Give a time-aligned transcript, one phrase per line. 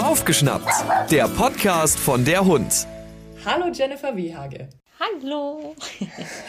[0.00, 0.70] Aufgeschnappt,
[1.10, 2.86] der Podcast von der Hund.
[3.44, 4.68] Hallo Jennifer Wiehage.
[5.00, 5.74] Hallo.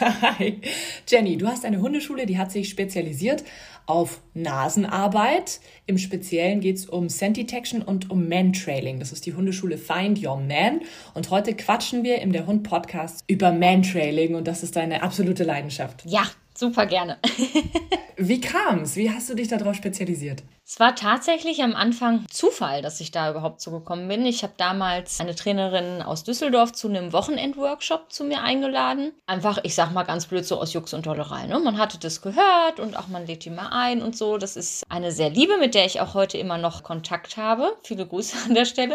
[0.00, 0.60] Hi.
[1.08, 3.42] Jenny, du hast eine Hundeschule, die hat sich spezialisiert
[3.86, 5.58] auf Nasenarbeit.
[5.86, 9.00] Im Speziellen geht es um Scent Detection und um Man-Trailing.
[9.00, 10.82] Das ist die Hundeschule Find Your Man.
[11.14, 15.42] Und heute quatschen wir im Der Hund Podcast über Man-Trailing und das ist deine absolute
[15.42, 16.04] Leidenschaft.
[16.06, 16.22] Ja,
[16.54, 17.18] super gerne.
[18.24, 18.94] Wie kam's?
[18.94, 20.44] Wie hast du dich darauf spezialisiert?
[20.64, 24.24] Es war tatsächlich am Anfang Zufall, dass ich da überhaupt zugekommen bin.
[24.24, 29.12] Ich habe damals eine Trainerin aus Düsseldorf zu einem Wochenendworkshop zu mir eingeladen.
[29.26, 31.46] Einfach, ich sag mal ganz blöd so aus Jux und Dollerei.
[31.46, 31.58] Ne?
[31.58, 34.38] Man hatte das gehört und auch man lädt die mal ein und so.
[34.38, 37.76] Das ist eine sehr liebe, mit der ich auch heute immer noch Kontakt habe.
[37.82, 38.94] Viele Grüße an der Stelle.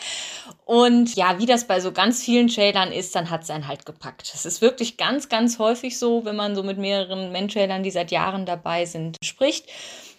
[0.66, 3.86] und ja, wie das bei so ganz vielen Trailern ist, dann hat es einen halt
[3.86, 4.30] gepackt.
[4.34, 8.10] Es ist wirklich ganz, ganz häufig so, wenn man so mit mehreren Men-Trailern, die seit
[8.10, 9.66] Jahren dabei sind, spricht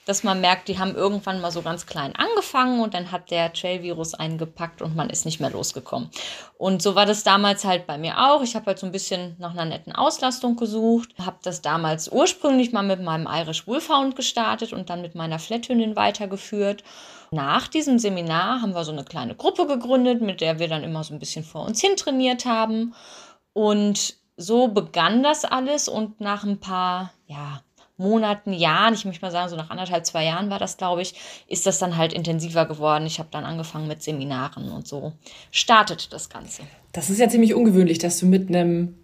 [0.06, 3.54] dass man merkt, die haben irgendwann mal so ganz klein angefangen und dann hat der
[3.54, 6.10] Trail-Virus eingepackt und man ist nicht mehr losgekommen.
[6.58, 8.42] Und so war das damals halt bei mir auch.
[8.42, 12.72] Ich habe halt so ein bisschen nach einer netten Auslastung gesucht, habe das damals ursprünglich
[12.72, 16.84] mal mit meinem Irish Wolfhound gestartet und dann mit meiner Flatthündin weitergeführt.
[17.30, 21.04] Nach diesem Seminar haben wir so eine kleine Gruppe gegründet, mit der wir dann immer
[21.04, 22.96] so ein bisschen vor uns hin trainiert haben.
[23.54, 27.62] Und so begann das alles und nach ein paar, ja,
[28.02, 31.14] Monaten, Jahren, ich möchte mal sagen, so nach anderthalb, zwei Jahren war das, glaube ich,
[31.48, 33.06] ist das dann halt intensiver geworden.
[33.06, 35.14] Ich habe dann angefangen mit Seminaren und so
[35.52, 36.64] startet das Ganze.
[36.92, 38.96] Das ist ja ziemlich ungewöhnlich, dass du mit einem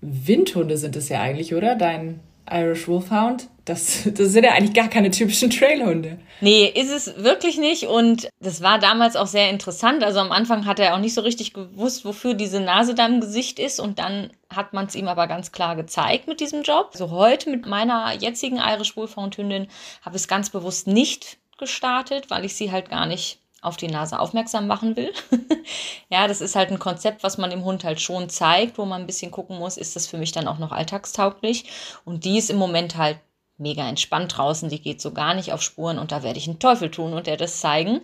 [0.00, 1.76] Windhunde sind es ja eigentlich, oder?
[1.76, 6.18] Dein Irish Wolfhound, das, das sind ja eigentlich gar keine typischen Trailhunde.
[6.40, 7.84] Nee, ist es wirklich nicht.
[7.84, 10.02] Und das war damals auch sehr interessant.
[10.02, 13.20] Also am Anfang hat er auch nicht so richtig gewusst, wofür diese Nase da im
[13.20, 13.78] Gesicht ist.
[13.78, 16.90] Und dann hat man es ihm aber ganz klar gezeigt mit diesem Job.
[16.92, 19.68] Also heute mit meiner jetzigen Irish Wolfhound Hündin
[20.02, 23.88] habe ich es ganz bewusst nicht gestartet, weil ich sie halt gar nicht auf die
[23.88, 25.12] Nase aufmerksam machen will.
[26.10, 29.02] ja, das ist halt ein Konzept, was man dem Hund halt schon zeigt, wo man
[29.02, 31.64] ein bisschen gucken muss, ist das für mich dann auch noch alltagstauglich.
[32.04, 33.18] Und die ist im Moment halt
[33.58, 36.58] mega entspannt draußen, die geht so gar nicht auf Spuren und da werde ich einen
[36.58, 38.00] Teufel tun und der das zeigen.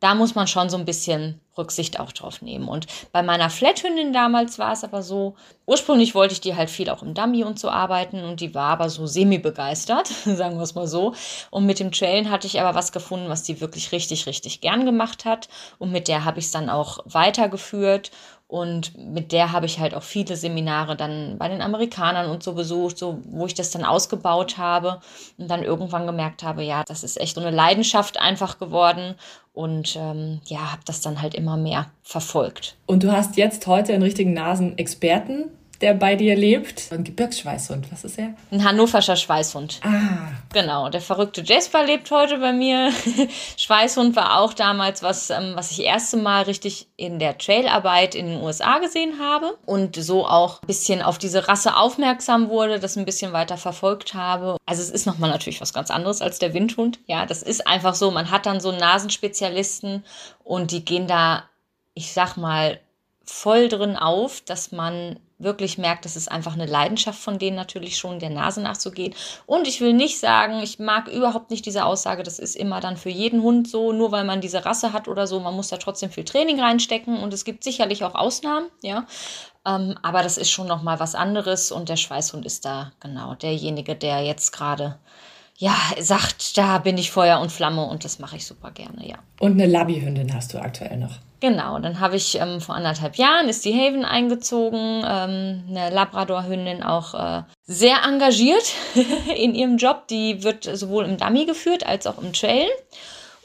[0.00, 2.66] Da muss man schon so ein bisschen Rücksicht auch drauf nehmen.
[2.66, 5.36] Und bei meiner Flathündin damals war es aber so,
[5.66, 8.70] ursprünglich wollte ich die halt viel auch im Dummy und so arbeiten und die war
[8.70, 11.14] aber so semi-begeistert, sagen wir es mal so.
[11.50, 14.86] Und mit dem Trailen hatte ich aber was gefunden, was die wirklich richtig, richtig gern
[14.86, 15.48] gemacht hat.
[15.78, 18.10] Und mit der habe ich es dann auch weitergeführt
[18.52, 22.52] und mit der habe ich halt auch viele Seminare dann bei den Amerikanern und so
[22.52, 25.00] besucht, so wo ich das dann ausgebaut habe
[25.38, 29.14] und dann irgendwann gemerkt habe, ja, das ist echt so eine Leidenschaft einfach geworden
[29.54, 32.76] und ähm, ja, habe das dann halt immer mehr verfolgt.
[32.84, 35.50] Und du hast jetzt heute einen richtigen Nasenexperten
[35.82, 36.90] der bei dir lebt.
[36.92, 38.34] Ein Gebirgsschweißhund, was ist er?
[38.50, 39.80] Ein hannoverscher Schweißhund.
[39.82, 40.32] Ah.
[40.52, 42.92] Genau, der verrückte Jasper lebt heute bei mir.
[43.56, 48.26] Schweißhund war auch damals was, ähm, was ich erste Mal richtig in der Trailarbeit in
[48.26, 52.96] den USA gesehen habe und so auch ein bisschen auf diese Rasse aufmerksam wurde, das
[52.96, 54.56] ein bisschen weiter verfolgt habe.
[54.64, 57.00] Also es ist nochmal natürlich was ganz anderes als der Windhund.
[57.06, 60.04] Ja, das ist einfach so, man hat dann so einen Nasenspezialisten
[60.44, 61.44] und die gehen da,
[61.94, 62.78] ich sag mal,
[63.24, 67.96] voll drin auf, dass man wirklich merkt, das ist einfach eine Leidenschaft von denen natürlich
[67.98, 69.14] schon, der Nase nachzugehen.
[69.46, 72.96] Und ich will nicht sagen, ich mag überhaupt nicht diese Aussage, das ist immer dann
[72.96, 75.76] für jeden Hund so, nur weil man diese Rasse hat oder so, man muss da
[75.76, 79.06] trotzdem viel Training reinstecken und es gibt sicherlich auch Ausnahmen, ja.
[79.64, 83.94] Ähm, aber das ist schon nochmal was anderes und der Schweißhund ist da genau derjenige,
[83.94, 84.98] der jetzt gerade
[85.56, 89.16] ja, sagt, da bin ich Feuer und Flamme und das mache ich super gerne, ja.
[89.38, 91.18] Und eine Labby-Hündin hast du aktuell noch.
[91.40, 96.84] Genau, dann habe ich ähm, vor anderthalb Jahren ist die Haven eingezogen, ähm, eine Labrador-Hündin
[96.84, 98.74] auch äh, sehr engagiert
[99.36, 100.06] in ihrem Job.
[100.08, 102.68] Die wird sowohl im Dummy geführt als auch im Trail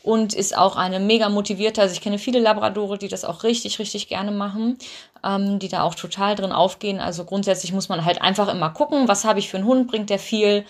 [0.03, 1.81] und ist auch eine mega motivierte.
[1.81, 4.77] Also ich kenne viele Labradore, die das auch richtig, richtig gerne machen,
[5.23, 6.99] ähm, die da auch total drin aufgehen.
[6.99, 10.09] Also grundsätzlich muss man halt einfach immer gucken, was habe ich für einen Hund, bringt
[10.09, 10.65] der viel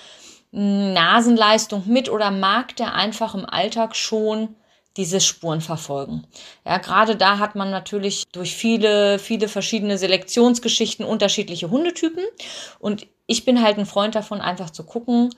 [0.51, 4.55] Nasenleistung mit oder mag der einfach im Alltag schon
[4.95, 6.25] diese Spuren verfolgen.
[6.65, 12.23] Ja, gerade da hat man natürlich durch viele, viele verschiedene Selektionsgeschichten unterschiedliche Hundetypen.
[12.79, 15.29] Und ich bin halt ein Freund davon, einfach zu gucken,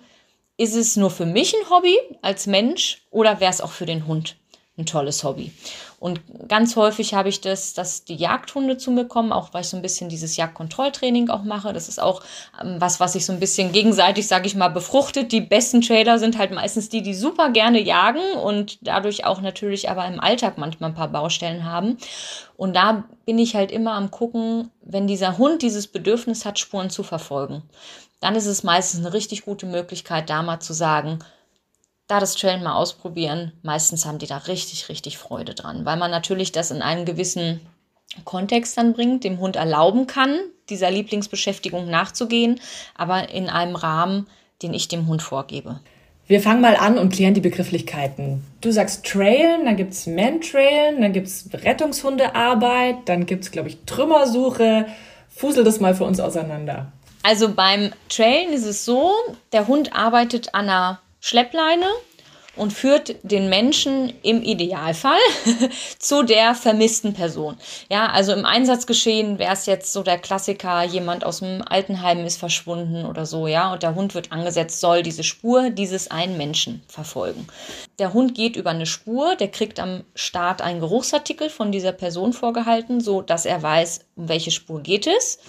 [0.57, 4.07] ist es nur für mich ein Hobby als Mensch oder wäre es auch für den
[4.07, 4.37] Hund
[4.79, 5.51] ein tolles Hobby?
[5.99, 9.67] Und ganz häufig habe ich das, dass die Jagdhunde zu mir kommen, auch weil ich
[9.67, 11.73] so ein bisschen dieses Jagdkontrolltraining auch mache.
[11.73, 12.21] Das ist auch
[12.61, 15.33] ähm, was, was sich so ein bisschen gegenseitig, sage ich mal, befruchtet.
[15.33, 19.89] Die besten Trailer sind halt meistens die, die super gerne jagen und dadurch auch natürlich
[19.89, 21.97] aber im Alltag manchmal ein paar Baustellen haben.
[22.55, 26.89] Und da bin ich halt immer am gucken, wenn dieser Hund dieses Bedürfnis hat, Spuren
[26.89, 27.63] zu verfolgen,
[28.21, 31.19] dann ist es meistens eine richtig gute Möglichkeit, da mal zu sagen,
[32.09, 33.53] da das Trailen mal ausprobieren.
[33.61, 37.61] Meistens haben die da richtig, richtig Freude dran, weil man natürlich das in einen gewissen
[38.25, 40.39] Kontext dann bringt, dem Hund erlauben kann,
[40.69, 42.59] dieser Lieblingsbeschäftigung nachzugehen,
[42.95, 44.27] aber in einem Rahmen,
[44.63, 45.79] den ich dem Hund vorgebe.
[46.25, 48.43] Wir fangen mal an und klären die Begrifflichkeiten.
[48.61, 53.69] Du sagst Trailen, dann gibt es Man-Trailen, dann gibt es Rettungshundearbeit, dann gibt es, glaube
[53.69, 54.87] ich, Trümmersuche.
[55.29, 56.91] Fusel das mal für uns auseinander.
[57.21, 59.11] Also beim Trailen ist es so,
[59.51, 61.87] der Hund arbeitet an einer Schleppleine
[62.59, 65.17] und führt den Menschen im Idealfall
[65.99, 67.57] zu der vermissten Person.
[67.89, 72.37] Ja, also im Einsatzgeschehen wäre es jetzt so der Klassiker, jemand aus dem Altenheim ist
[72.37, 76.83] verschwunden oder so, ja, und der Hund wird angesetzt, soll diese Spur dieses einen Menschen
[76.87, 77.47] verfolgen.
[77.97, 82.33] Der Hund geht über eine Spur, der kriegt am Start einen Geruchsartikel von dieser Person
[82.33, 85.39] vorgehalten, so dass er weiß, um welche Spur geht es.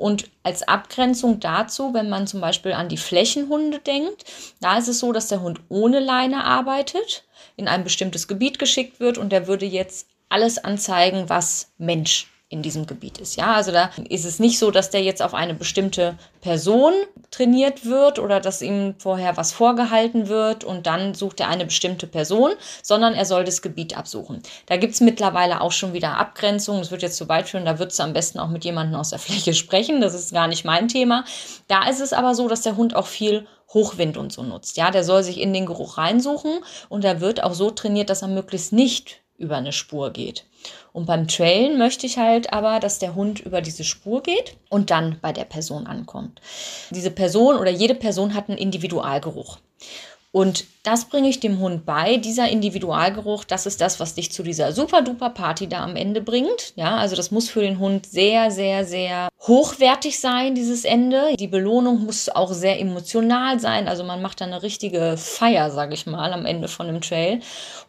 [0.00, 4.24] Und als Abgrenzung dazu, wenn man zum Beispiel an die Flächenhunde denkt,
[4.58, 7.24] da ist es so, dass der Hund ohne Leine arbeitet,
[7.56, 12.62] in ein bestimmtes Gebiet geschickt wird und der würde jetzt alles anzeigen, was Mensch in
[12.62, 13.36] diesem Gebiet ist.
[13.36, 16.92] Ja, also da ist es nicht so, dass der jetzt auf eine bestimmte Person
[17.30, 22.08] trainiert wird oder dass ihm vorher was vorgehalten wird und dann sucht er eine bestimmte
[22.08, 22.50] Person,
[22.82, 24.42] sondern er soll das Gebiet absuchen.
[24.66, 26.80] Da gibt es mittlerweile auch schon wieder Abgrenzungen.
[26.80, 29.10] Das wird jetzt zu weit führen, da würdest du am besten auch mit jemandem aus
[29.10, 30.00] der Fläche sprechen.
[30.00, 31.24] Das ist gar nicht mein Thema.
[31.68, 34.76] Da ist es aber so, dass der Hund auch viel Hochwind und so nutzt.
[34.76, 36.58] Ja, der soll sich in den Geruch reinsuchen
[36.88, 40.44] und er wird auch so trainiert, dass er möglichst nicht über eine Spur geht.
[40.92, 44.90] Und beim Trailen möchte ich halt aber, dass der Hund über diese Spur geht und
[44.90, 46.40] dann bei der Person ankommt.
[46.90, 49.58] Diese Person oder jede Person hat einen Individualgeruch.
[50.32, 52.16] Und das bringe ich dem Hund bei.
[52.16, 56.20] Dieser Individualgeruch, das ist das, was dich zu dieser super duper Party da am Ende
[56.20, 56.72] bringt.
[56.76, 61.34] Ja, also das muss für den Hund sehr, sehr, sehr hochwertig sein, dieses Ende.
[61.36, 63.88] Die Belohnung muss auch sehr emotional sein.
[63.88, 67.40] Also man macht da eine richtige Feier, sage ich mal, am Ende von dem Trail.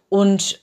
[0.09, 0.61] Und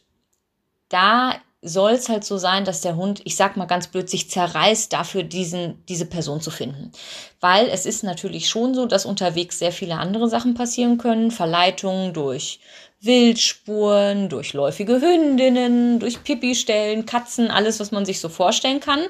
[0.89, 4.31] da soll es halt so sein, dass der Hund, ich sag mal ganz blöd, sich
[4.31, 6.93] zerreißt, dafür diesen, diese Person zu finden.
[7.41, 11.33] Weil es ist natürlich schon so, dass unterwegs sehr viele andere Sachen passieren können.
[11.33, 12.61] Verleitungen durch
[13.01, 19.01] Wildspuren, durch läufige Hündinnen, durch Pipi-Stellen, Katzen, alles, was man sich so vorstellen kann.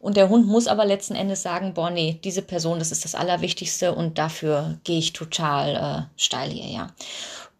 [0.00, 3.14] Und der Hund muss aber letzten Endes sagen, boah, nee, diese Person, das ist das
[3.14, 6.86] Allerwichtigste und dafür gehe ich total äh, steil hier, ja.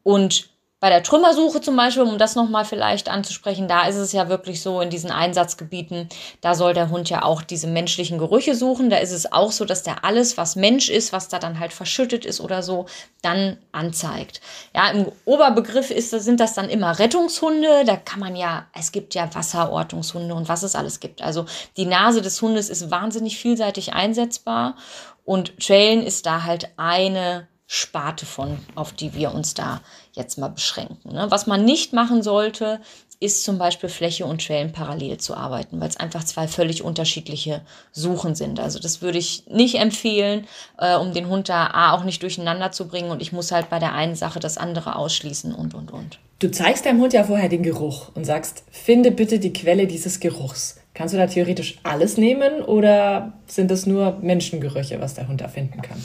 [0.02, 0.48] Und
[0.86, 4.62] bei der Trümmersuche zum Beispiel, um das nochmal vielleicht anzusprechen, da ist es ja wirklich
[4.62, 6.08] so in diesen Einsatzgebieten,
[6.42, 8.88] da soll der Hund ja auch diese menschlichen Gerüche suchen.
[8.88, 11.72] Da ist es auch so, dass der alles, was Mensch ist, was da dann halt
[11.72, 12.86] verschüttet ist oder so,
[13.20, 14.40] dann anzeigt.
[14.76, 17.84] Ja, im Oberbegriff ist, sind das dann immer Rettungshunde.
[17.84, 21.20] Da kann man ja, es gibt ja Wasserortungshunde und was es alles gibt.
[21.20, 21.46] Also
[21.76, 24.76] die Nase des Hundes ist wahnsinnig vielseitig einsetzbar
[25.24, 29.80] und Trailen ist da halt eine Sparte von, auf die wir uns da
[30.12, 31.12] jetzt mal beschränken.
[31.12, 31.26] Ne?
[31.30, 32.80] Was man nicht machen sollte,
[33.18, 37.62] ist zum Beispiel Fläche und Schwellen parallel zu arbeiten, weil es einfach zwei völlig unterschiedliche
[37.92, 38.60] Suchen sind.
[38.60, 40.46] Also das würde ich nicht empfehlen,
[40.78, 43.70] äh, um den Hund da A, auch nicht durcheinander zu bringen und ich muss halt
[43.70, 46.18] bei der einen Sache das andere ausschließen und, und, und.
[46.38, 50.20] Du zeigst deinem Hund ja vorher den Geruch und sagst, finde bitte die Quelle dieses
[50.20, 50.78] Geruchs.
[50.92, 55.48] Kannst du da theoretisch alles nehmen oder sind es nur Menschengerüche, was der Hund da
[55.48, 56.02] finden kann?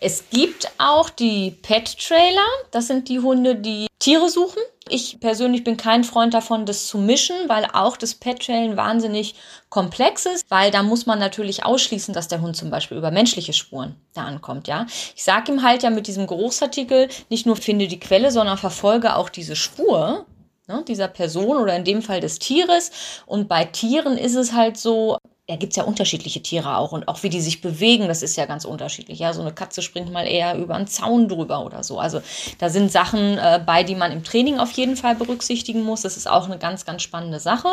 [0.00, 2.46] Es gibt auch die Pet-Trailer.
[2.70, 4.62] Das sind die Hunde, die Tiere suchen.
[4.88, 9.34] Ich persönlich bin kein Freund davon, das zu mischen, weil auch das Pet-Trailen wahnsinnig
[9.68, 13.52] komplex ist, weil da muss man natürlich ausschließen, dass der Hund zum Beispiel über menschliche
[13.52, 14.86] Spuren da ankommt, ja.
[15.14, 19.14] Ich sage ihm halt ja mit diesem Geruchsartikel nicht nur finde die Quelle, sondern verfolge
[19.16, 20.24] auch diese Spur
[20.68, 22.90] ne, dieser Person oder in dem Fall des Tieres.
[23.26, 27.22] Und bei Tieren ist es halt so, ja, gibt's ja unterschiedliche Tiere auch und auch
[27.22, 29.18] wie die sich bewegen, das ist ja ganz unterschiedlich.
[29.18, 31.98] Ja, so eine Katze springt mal eher über einen Zaun drüber oder so.
[31.98, 32.20] Also
[32.58, 36.02] da sind Sachen äh, bei, die man im Training auf jeden Fall berücksichtigen muss.
[36.02, 37.68] Das ist auch eine ganz, ganz spannende Sache.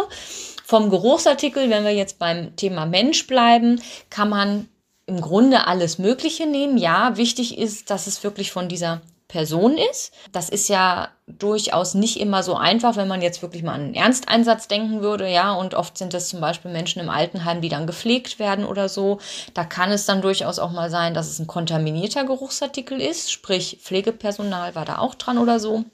[0.64, 4.70] Vom Geruchsartikel, wenn wir jetzt beim Thema Mensch bleiben, kann man
[5.06, 6.78] im Grunde alles Mögliche nehmen.
[6.78, 10.14] Ja, wichtig ist, dass es wirklich von dieser Person ist.
[10.32, 13.94] Das ist ja durchaus nicht immer so einfach, wenn man jetzt wirklich mal an einen
[13.96, 17.88] Ernsteinsatz denken würde, ja, und oft sind es zum Beispiel Menschen im Altenheim, die dann
[17.88, 19.20] gepflegt werden oder so.
[19.56, 23.80] Da kann es dann durchaus auch mal sein, dass es ein kontaminierter Geruchsartikel ist, sprich
[23.82, 25.86] Pflegepersonal war da auch dran oder so.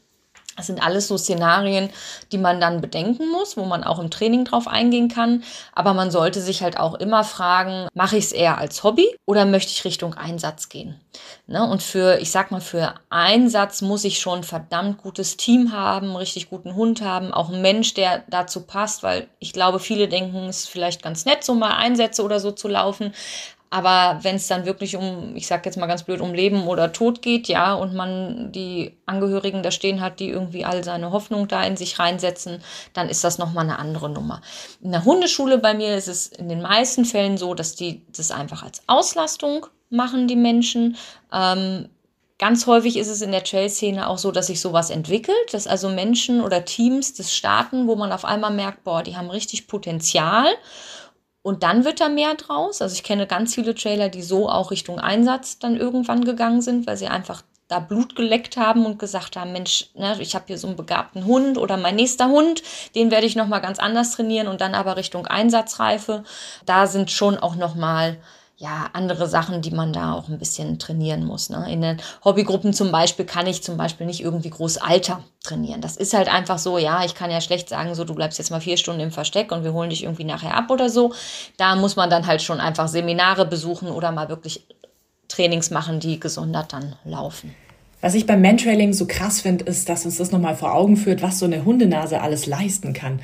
[0.61, 1.89] Das sind alles so Szenarien,
[2.31, 5.43] die man dann bedenken muss, wo man auch im Training drauf eingehen kann.
[5.73, 9.45] Aber man sollte sich halt auch immer fragen, mache ich es eher als Hobby oder
[9.45, 11.01] möchte ich Richtung Einsatz gehen?
[11.47, 11.67] Ne?
[11.67, 16.09] Und für, ich sag mal, für Einsatz muss ich schon ein verdammt gutes Team haben,
[16.09, 20.07] einen richtig guten Hund haben, auch ein Mensch, der dazu passt, weil ich glaube, viele
[20.07, 23.15] denken, es ist vielleicht ganz nett, so mal Einsätze oder so zu laufen.
[23.73, 26.91] Aber wenn es dann wirklich um, ich sag jetzt mal ganz blöd, um Leben oder
[26.91, 31.47] Tod geht, ja, und man die Angehörigen da stehen hat, die irgendwie all seine Hoffnung
[31.47, 32.61] da in sich reinsetzen,
[32.93, 34.41] dann ist das nochmal eine andere Nummer.
[34.81, 38.29] In der Hundeschule bei mir ist es in den meisten Fällen so, dass die das
[38.29, 40.97] einfach als Auslastung machen, die Menschen.
[41.33, 41.87] Ähm,
[42.41, 45.89] Ganz häufig ist es in der Trail-Szene auch so, dass sich sowas entwickelt, dass also
[45.89, 50.47] Menschen oder Teams das starten, wo man auf einmal merkt, boah, die haben richtig Potenzial
[51.43, 52.81] und dann wird da mehr draus.
[52.81, 56.87] Also ich kenne ganz viele Trailer, die so auch Richtung Einsatz dann irgendwann gegangen sind,
[56.87, 60.57] weil sie einfach da Blut geleckt haben und gesagt haben, Mensch, ne, ich habe hier
[60.57, 62.61] so einen begabten Hund oder mein nächster Hund,
[62.95, 66.23] den werde ich noch mal ganz anders trainieren und dann aber Richtung Einsatzreife.
[66.65, 68.17] Da sind schon auch noch mal
[68.61, 71.49] ja, andere Sachen, die man da auch ein bisschen trainieren muss.
[71.49, 71.65] Ne?
[71.71, 75.81] In den Hobbygruppen zum Beispiel kann ich zum Beispiel nicht irgendwie groß Alter trainieren.
[75.81, 78.51] Das ist halt einfach so, ja, ich kann ja schlecht sagen, so, du bleibst jetzt
[78.51, 81.11] mal vier Stunden im Versteck und wir holen dich irgendwie nachher ab oder so.
[81.57, 84.63] Da muss man dann halt schon einfach Seminare besuchen oder mal wirklich
[85.27, 87.55] Trainings machen, die gesondert dann laufen.
[88.01, 91.23] Was ich beim Mantrailing so krass finde, ist, dass uns das nochmal vor Augen führt,
[91.23, 93.21] was so eine Hundenase alles leisten kann.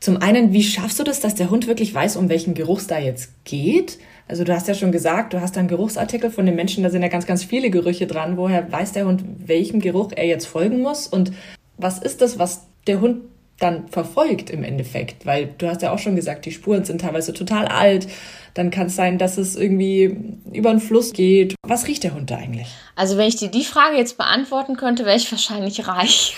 [0.00, 2.86] Zum einen, wie schaffst du das, dass der Hund wirklich weiß, um welchen Geruch es
[2.86, 3.98] da jetzt geht?
[4.26, 7.02] Also du hast ja schon gesagt, du hast einen Geruchsartikel von den Menschen, da sind
[7.02, 8.36] ja ganz, ganz viele Gerüche dran.
[8.36, 11.06] Woher weiß der Hund, welchem Geruch er jetzt folgen muss?
[11.06, 11.32] Und
[11.76, 13.22] was ist das, was der Hund
[13.58, 15.26] dann verfolgt im Endeffekt?
[15.26, 18.08] Weil du hast ja auch schon gesagt, die Spuren sind teilweise total alt.
[18.54, 20.16] Dann kann es sein, dass es irgendwie
[20.52, 21.56] über einen Fluss geht.
[21.66, 22.68] Was riecht der Hund da eigentlich?
[22.94, 26.36] Also wenn ich dir die Frage jetzt beantworten könnte, wäre ich wahrscheinlich reich.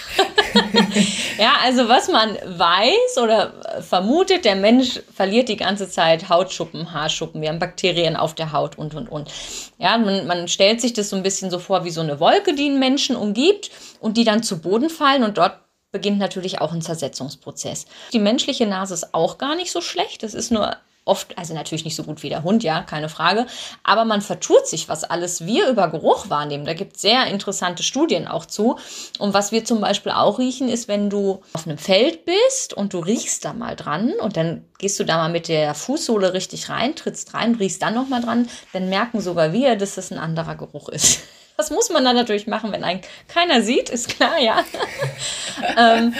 [1.38, 7.42] ja, also was man weiß oder vermutet, der Mensch verliert die ganze Zeit Hautschuppen, Haarschuppen,
[7.42, 9.30] wir haben Bakterien auf der Haut und, und, und.
[9.78, 12.54] Ja, man, man stellt sich das so ein bisschen so vor wie so eine Wolke,
[12.54, 13.70] die einen Menschen umgibt
[14.00, 17.86] und die dann zu Boden fallen und dort beginnt natürlich auch ein Zersetzungsprozess.
[18.12, 20.22] Die menschliche Nase ist auch gar nicht so schlecht.
[20.22, 20.76] Es ist nur
[21.06, 23.46] oft, also natürlich nicht so gut wie der Hund, ja, keine Frage,
[23.84, 26.66] aber man vertut sich, was alles wir über Geruch wahrnehmen.
[26.66, 28.76] Da gibt es sehr interessante Studien auch zu.
[29.18, 32.92] Und was wir zum Beispiel auch riechen, ist, wenn du auf einem Feld bist und
[32.92, 36.68] du riechst da mal dran und dann gehst du da mal mit der Fußsohle richtig
[36.68, 40.56] rein, trittst rein, riechst dann nochmal dran, dann merken sogar wir, dass das ein anderer
[40.56, 41.20] Geruch ist.
[41.56, 44.64] Das muss man dann natürlich machen, wenn einen keiner sieht, ist klar, ja.
[45.76, 46.14] ähm,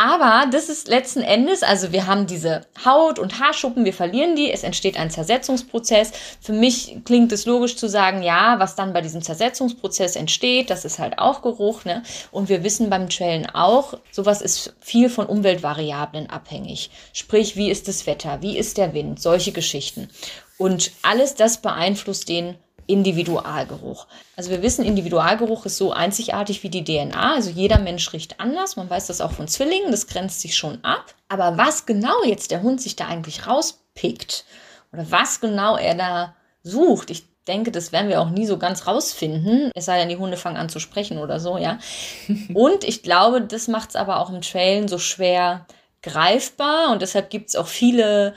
[0.00, 4.48] aber das ist letzten Endes, also wir haben diese Haut- und Haarschuppen, wir verlieren die,
[4.48, 6.12] es entsteht ein Zersetzungsprozess.
[6.40, 10.84] Für mich klingt es logisch zu sagen, ja, was dann bei diesem Zersetzungsprozess entsteht, das
[10.84, 11.84] ist halt auch Geruch.
[11.84, 12.04] Ne?
[12.30, 16.92] Und wir wissen beim Trainen auch, sowas ist viel von Umweltvariablen abhängig.
[17.12, 20.10] Sprich, wie ist das Wetter, wie ist der Wind, solche Geschichten.
[20.58, 22.54] Und alles das beeinflusst den
[22.88, 24.06] Individualgeruch.
[24.34, 27.34] Also wir wissen, Individualgeruch ist so einzigartig wie die DNA.
[27.34, 28.76] Also jeder Mensch riecht anders.
[28.76, 29.92] Man weiß das auch von Zwillingen.
[29.92, 31.14] Das grenzt sich schon ab.
[31.28, 34.44] Aber was genau jetzt der Hund sich da eigentlich rauspickt
[34.92, 38.86] oder was genau er da sucht, ich denke, das werden wir auch nie so ganz
[38.86, 39.70] rausfinden.
[39.74, 41.78] Es sei denn, die Hunde fangen an zu sprechen oder so, ja.
[42.54, 45.66] Und ich glaube, das macht es aber auch im Trailen so schwer
[46.02, 46.90] greifbar.
[46.90, 48.34] Und deshalb gibt es auch viele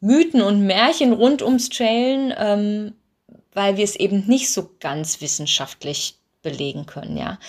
[0.00, 2.94] Mythen und Märchen rund ums Trailen, ähm,
[3.58, 7.40] weil wir es eben nicht so ganz wissenschaftlich belegen können, ja.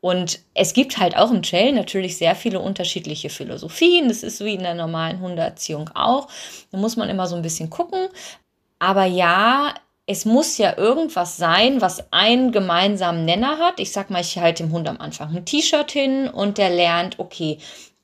[0.00, 4.06] Und es gibt halt auch im Trail natürlich sehr viele unterschiedliche Philosophien.
[4.06, 6.28] Das ist wie in der normalen Hundeerziehung auch.
[6.70, 8.06] Da muss man immer so ein bisschen gucken.
[8.78, 9.74] Aber ja,
[10.06, 13.80] es muss ja irgendwas sein, was einen gemeinsamen Nenner hat.
[13.80, 17.18] Ich sag mal, ich halte dem Hund am Anfang ein T-Shirt hin und der lernt,
[17.18, 17.58] okay,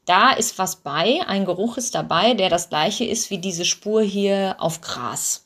[0.04, 4.02] da ist was bei, ein Geruch ist dabei, der das gleiche ist wie diese Spur
[4.02, 5.45] hier auf Gras.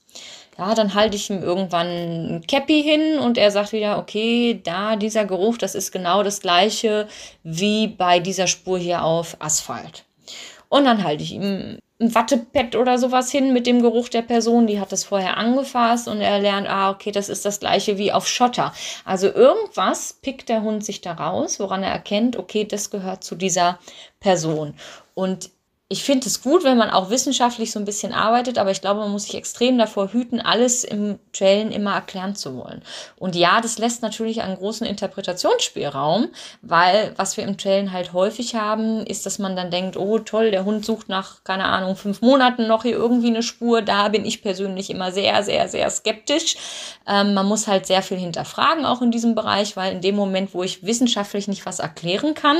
[0.58, 4.96] Ja, dann halte ich ihm irgendwann ein Cappy hin und er sagt wieder, okay, da
[4.96, 7.08] dieser Geruch, das ist genau das gleiche
[7.42, 10.04] wie bei dieser Spur hier auf Asphalt.
[10.68, 14.66] Und dann halte ich ihm ein Wattepad oder sowas hin mit dem Geruch der Person,
[14.66, 18.12] die hat es vorher angefasst und er lernt, ah, okay, das ist das gleiche wie
[18.12, 18.74] auf Schotter.
[19.04, 23.34] Also irgendwas pickt der Hund sich da raus, woran er erkennt, okay, das gehört zu
[23.34, 23.78] dieser
[24.20, 24.74] Person.
[25.14, 25.50] Und
[25.88, 29.00] ich finde es gut, wenn man auch wissenschaftlich so ein bisschen arbeitet, aber ich glaube,
[29.00, 32.82] man muss sich extrem davor hüten, alles im Trailen immer erklären zu wollen.
[33.16, 38.56] Und ja, das lässt natürlich einen großen Interpretationsspielraum, weil was wir im Trailen halt häufig
[38.56, 42.20] haben, ist, dass man dann denkt, oh toll, der Hund sucht nach, keine Ahnung, fünf
[42.20, 43.80] Monaten noch hier irgendwie eine Spur.
[43.80, 46.56] Da bin ich persönlich immer sehr, sehr, sehr skeptisch.
[47.06, 50.52] Ähm, man muss halt sehr viel hinterfragen, auch in diesem Bereich, weil in dem Moment,
[50.52, 52.56] wo ich wissenschaftlich nicht was erklären kann,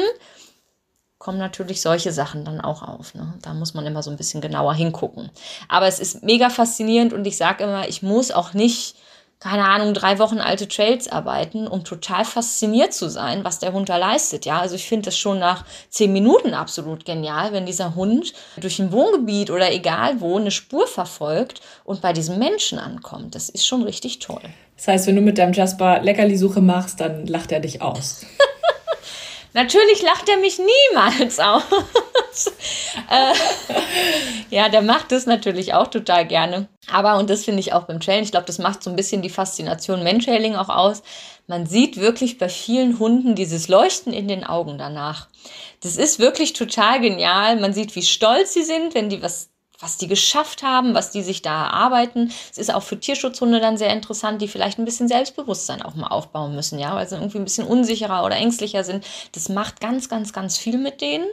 [1.26, 3.12] kommen natürlich solche Sachen dann auch auf.
[3.16, 3.34] Ne?
[3.42, 5.28] Da muss man immer so ein bisschen genauer hingucken.
[5.68, 8.94] Aber es ist mega faszinierend und ich sage immer, ich muss auch nicht
[9.40, 13.88] keine Ahnung, drei Wochen alte Trails arbeiten, um total fasziniert zu sein, was der Hund
[13.88, 14.46] da leistet.
[14.46, 18.78] Ja, also ich finde das schon nach zehn Minuten absolut genial, wenn dieser Hund durch
[18.78, 23.34] ein Wohngebiet oder egal wo eine Spur verfolgt und bei diesem Menschen ankommt.
[23.34, 24.42] Das ist schon richtig toll.
[24.76, 28.24] Das heißt, wenn du mit deinem Jasper Leckerlisuche machst, dann lacht er dich aus.
[29.56, 31.62] Natürlich lacht er mich niemals aus.
[33.10, 36.68] äh, ja, der macht das natürlich auch total gerne.
[36.92, 39.22] Aber, und das finde ich auch beim Trailing, ich glaube, das macht so ein bisschen
[39.22, 41.02] die Faszination Mentrailing auch aus.
[41.46, 45.28] Man sieht wirklich bei vielen Hunden dieses Leuchten in den Augen danach.
[45.80, 47.58] Das ist wirklich total genial.
[47.58, 49.48] Man sieht, wie stolz sie sind, wenn die was
[49.80, 52.32] was die geschafft haben, was die sich da erarbeiten.
[52.50, 56.08] Es ist auch für Tierschutzhunde dann sehr interessant, die vielleicht ein bisschen Selbstbewusstsein auch mal
[56.08, 59.04] aufbauen müssen, ja, weil sie irgendwie ein bisschen unsicherer oder ängstlicher sind.
[59.32, 61.26] Das macht ganz, ganz, ganz viel mit denen.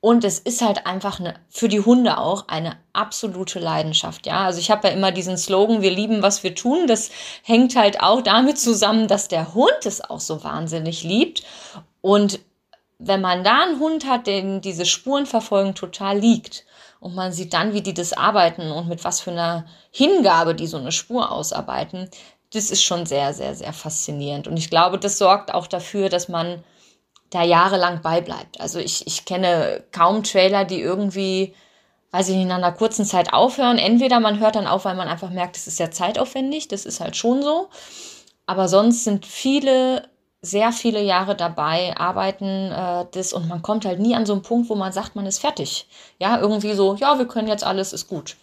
[0.00, 4.26] Und es ist halt einfach eine, für die Hunde auch eine absolute Leidenschaft.
[4.26, 6.86] Ja, also ich habe ja immer diesen Slogan, wir lieben, was wir tun.
[6.86, 7.10] Das
[7.42, 11.42] hängt halt auch damit zusammen, dass der Hund es auch so wahnsinnig liebt.
[12.00, 12.38] Und
[13.00, 16.64] wenn man da einen Hund hat, den diese Spurenverfolgung total liegt
[17.00, 20.66] und man sieht dann, wie die das arbeiten und mit was für einer Hingabe die
[20.66, 22.10] so eine Spur ausarbeiten,
[22.52, 24.48] das ist schon sehr, sehr, sehr faszinierend.
[24.48, 26.64] Und ich glaube, das sorgt auch dafür, dass man
[27.30, 28.60] da jahrelang beibleibt.
[28.60, 31.54] Also ich, ich kenne kaum Trailer, die irgendwie,
[32.10, 33.76] weiß ich nicht, in einer kurzen Zeit aufhören.
[33.78, 37.00] Entweder man hört dann auf, weil man einfach merkt, es ist ja zeitaufwendig, das ist
[37.00, 37.68] halt schon so.
[38.46, 40.08] Aber sonst sind viele,
[40.40, 44.42] sehr viele Jahre dabei, arbeiten äh, das und man kommt halt nie an so einen
[44.42, 45.88] Punkt, wo man sagt, man ist fertig.
[46.18, 48.36] Ja, irgendwie so, ja, wir können jetzt alles, ist gut.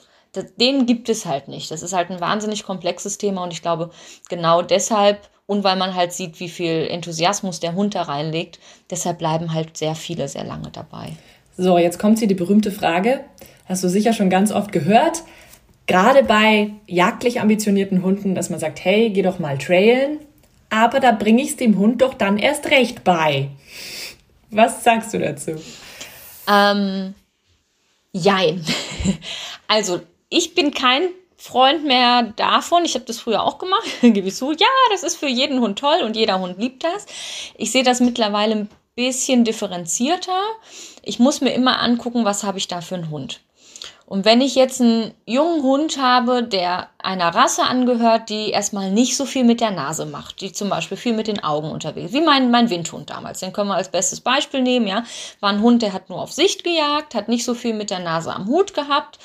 [0.59, 1.71] Den gibt es halt nicht.
[1.71, 3.91] Das ist halt ein wahnsinnig komplexes Thema und ich glaube,
[4.27, 8.59] genau deshalb und weil man halt sieht, wie viel Enthusiasmus der Hund da reinlegt.
[8.89, 11.13] Deshalb bleiben halt sehr viele sehr lange dabei.
[11.55, 13.23] So, jetzt kommt hier die berühmte Frage.
[13.65, 15.23] Hast du sicher schon ganz oft gehört.
[15.87, 20.19] Gerade bei jagdlich ambitionierten Hunden, dass man sagt, hey, geh doch mal trailen.
[20.69, 23.49] Aber da bringe ich es dem Hund doch dann erst recht bei.
[24.51, 25.61] Was sagst du dazu?
[26.47, 27.13] Ähm,
[28.11, 28.65] jein.
[29.67, 32.85] Also, ich bin kein Freund mehr davon.
[32.85, 34.51] Ich habe das früher auch gemacht, gebe ich zu.
[34.51, 37.05] Ja, das ist für jeden Hund toll und jeder Hund liebt das.
[37.57, 40.39] Ich sehe das mittlerweile ein bisschen differenzierter.
[41.03, 43.41] Ich muss mir immer angucken, was habe ich da für einen Hund.
[44.07, 49.17] Und wenn ich jetzt einen jungen Hund habe, der einer Rasse angehört, die erstmal nicht
[49.17, 52.21] so viel mit der Nase macht, die zum Beispiel viel mit den Augen unterwegs, wie
[52.21, 55.03] mein, mein Windhund damals, den können wir als bestes Beispiel nehmen, ja,
[55.39, 57.99] war ein Hund, der hat nur auf Sicht gejagt, hat nicht so viel mit der
[57.99, 59.17] Nase am Hut gehabt,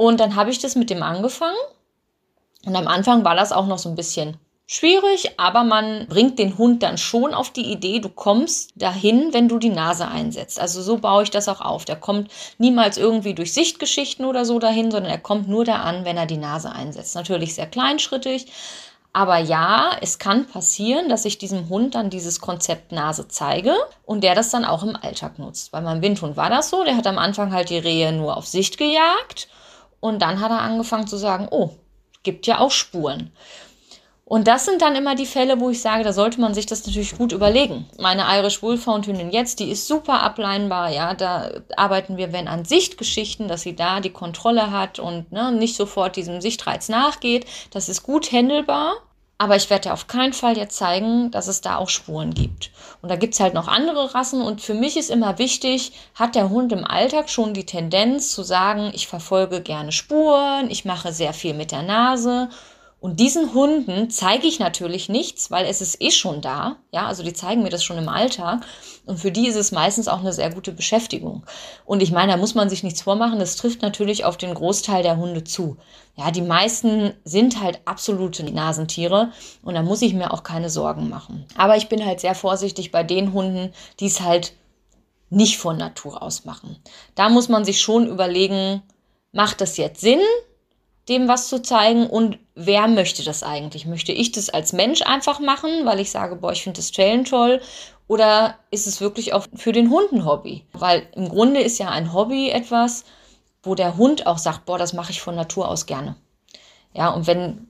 [0.00, 1.56] und dann habe ich das mit dem angefangen.
[2.64, 4.36] Und am Anfang war das auch noch so ein bisschen
[4.70, 9.48] schwierig, aber man bringt den Hund dann schon auf die Idee, du kommst dahin, wenn
[9.48, 10.60] du die Nase einsetzt.
[10.60, 11.86] Also so baue ich das auch auf.
[11.86, 16.04] Der kommt niemals irgendwie durch Sichtgeschichten oder so dahin, sondern er kommt nur da an,
[16.04, 17.14] wenn er die Nase einsetzt.
[17.14, 18.46] Natürlich sehr kleinschrittig.
[19.14, 24.22] Aber ja, es kann passieren, dass ich diesem Hund dann dieses Konzept Nase zeige und
[24.22, 25.72] der das dann auch im Alltag nutzt.
[25.72, 28.46] Bei meinem Windhund war das so, der hat am Anfang halt die Rehe nur auf
[28.46, 29.48] Sicht gejagt
[30.00, 31.70] und dann hat er angefangen zu sagen, oh,
[32.22, 33.32] gibt ja auch Spuren.
[34.28, 36.86] Und das sind dann immer die Fälle, wo ich sage, da sollte man sich das
[36.86, 37.86] natürlich gut überlegen.
[37.98, 42.66] Meine Irish Wolfhound Hündin jetzt, die ist super ableinbar, ja, da arbeiten wir, wenn an
[42.66, 47.46] Sichtgeschichten, dass sie da die Kontrolle hat und ne, nicht sofort diesem Sichtreiz nachgeht.
[47.70, 48.96] Das ist gut händelbar.
[49.40, 52.72] Aber ich werde auf keinen Fall jetzt zeigen, dass es da auch Spuren gibt.
[53.02, 54.42] Und da gibt es halt noch andere Rassen.
[54.42, 58.42] Und für mich ist immer wichtig, hat der Hund im Alltag schon die Tendenz zu
[58.42, 62.48] sagen, ich verfolge gerne Spuren, ich mache sehr viel mit der Nase
[63.00, 66.76] und diesen Hunden zeige ich natürlich nichts, weil es ist eh schon da.
[66.90, 68.66] Ja, also die zeigen mir das schon im Alltag.
[69.06, 71.46] Und für die ist es meistens auch eine sehr gute Beschäftigung.
[71.84, 73.38] Und ich meine, da muss man sich nichts vormachen.
[73.38, 75.76] Das trifft natürlich auf den Großteil der Hunde zu.
[76.16, 79.30] Ja, die meisten sind halt absolute Nasentiere.
[79.62, 81.46] Und da muss ich mir auch keine Sorgen machen.
[81.56, 84.54] Aber ich bin halt sehr vorsichtig bei den Hunden, die es halt
[85.30, 86.76] nicht von Natur aus machen.
[87.14, 88.82] Da muss man sich schon überlegen,
[89.30, 90.20] macht das jetzt Sinn?
[91.08, 93.86] Dem was zu zeigen und wer möchte das eigentlich?
[93.86, 97.24] Möchte ich das als Mensch einfach machen, weil ich sage, boah, ich finde das Trailen
[97.24, 97.60] toll
[98.06, 100.64] oder ist es wirklich auch für den Hund ein Hobby?
[100.72, 103.04] Weil im Grunde ist ja ein Hobby etwas,
[103.62, 106.16] wo der Hund auch sagt, boah, das mache ich von Natur aus gerne.
[106.94, 107.68] Ja, und wenn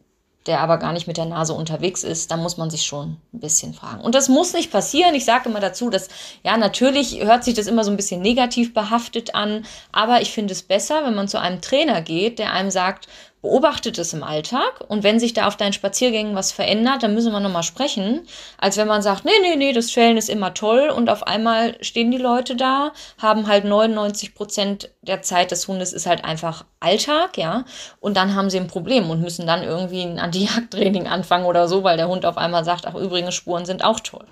[0.48, 3.40] der aber gar nicht mit der Nase unterwegs ist, dann muss man sich schon ein
[3.40, 4.00] bisschen fragen.
[4.00, 5.14] Und das muss nicht passieren.
[5.14, 6.08] Ich sage immer dazu, dass,
[6.42, 10.52] ja, natürlich hört sich das immer so ein bisschen negativ behaftet an, aber ich finde
[10.52, 13.08] es besser, wenn man zu einem Trainer geht, der einem sagt,
[13.48, 14.84] beobachtet es im Alltag.
[14.88, 18.26] Und wenn sich da auf deinen Spaziergängen was verändert, dann müssen wir nochmal sprechen,
[18.58, 20.90] als wenn man sagt, nee, nee, nee, das Trainen ist immer toll.
[20.90, 25.94] Und auf einmal stehen die Leute da, haben halt 99 Prozent der Zeit des Hundes
[25.94, 27.64] ist halt einfach Alltag, ja,
[28.00, 31.82] und dann haben sie ein Problem und müssen dann irgendwie ein Anti-Jagd-Training anfangen oder so,
[31.82, 34.26] weil der Hund auf einmal sagt, ach, übrigens, Spuren sind auch toll.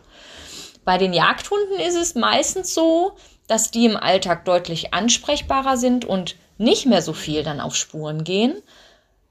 [0.84, 3.12] Bei den Jagdhunden ist es meistens so,
[3.48, 8.24] dass die im Alltag deutlich ansprechbarer sind und nicht mehr so viel dann auf Spuren
[8.24, 8.62] gehen,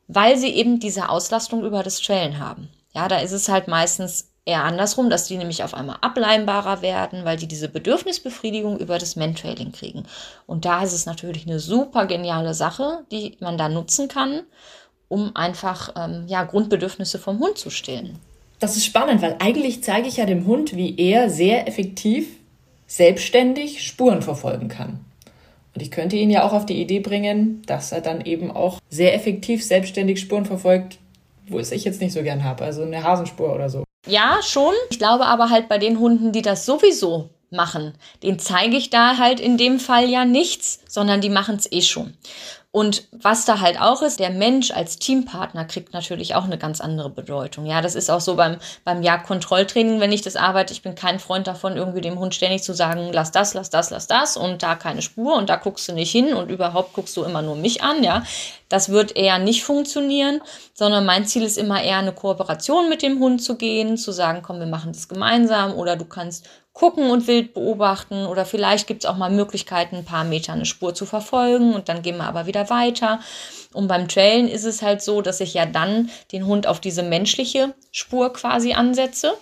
[0.07, 2.69] weil sie eben diese Auslastung über das Trailen haben.
[2.93, 7.25] Ja, da ist es halt meistens eher andersrum, dass die nämlich auf einmal ableinbarer werden,
[7.25, 10.03] weil die diese Bedürfnisbefriedigung über das Mentrailing kriegen.
[10.45, 14.43] Und da ist es natürlich eine super geniale Sache, die man da nutzen kann,
[15.07, 18.19] um einfach ähm, ja, Grundbedürfnisse vom Hund zu stillen.
[18.59, 22.27] Das ist spannend, weil eigentlich zeige ich ja dem Hund, wie er sehr effektiv
[22.87, 25.04] selbstständig Spuren verfolgen kann.
[25.75, 28.79] Und ich könnte ihn ja auch auf die Idee bringen, dass er dann eben auch
[28.89, 30.99] sehr effektiv selbstständig Spuren verfolgt,
[31.47, 33.83] wo es ich jetzt nicht so gern habe, also eine Hasenspur oder so.
[34.07, 34.73] Ja, schon.
[34.89, 39.17] Ich glaube aber halt bei den Hunden, die das sowieso machen, den zeige ich da
[39.17, 42.13] halt in dem Fall ja nichts, sondern die machen es eh schon.
[42.75, 46.81] Und was da halt auch ist, der Mensch als Teampartner kriegt natürlich auch eine ganz
[46.81, 47.65] andere Bedeutung.
[47.65, 50.73] Ja, das ist auch so beim, beim Jagdkontrolltraining, wenn ich das arbeite.
[50.73, 53.91] Ich bin kein Freund davon, irgendwie dem Hund ständig zu sagen, lass das, lass das,
[53.91, 57.15] lass das und da keine Spur und da guckst du nicht hin und überhaupt guckst
[57.15, 58.03] du immer nur mich an.
[58.03, 58.23] Ja,
[58.69, 60.41] das wird eher nicht funktionieren,
[60.73, 64.41] sondern mein Ziel ist immer eher eine Kooperation mit dem Hund zu gehen, zu sagen,
[64.41, 69.05] komm, wir machen das gemeinsam oder du kannst gucken und wild beobachten oder vielleicht gibt
[69.05, 72.25] es auch mal Möglichkeiten, ein paar Meter eine Spur zu verfolgen und dann gehen wir
[72.25, 73.21] aber wieder weiter.
[73.71, 77.01] Und beim Trailen ist es halt so, dass ich ja dann den Hund auf diese
[77.01, 79.35] menschliche Spur quasi ansetze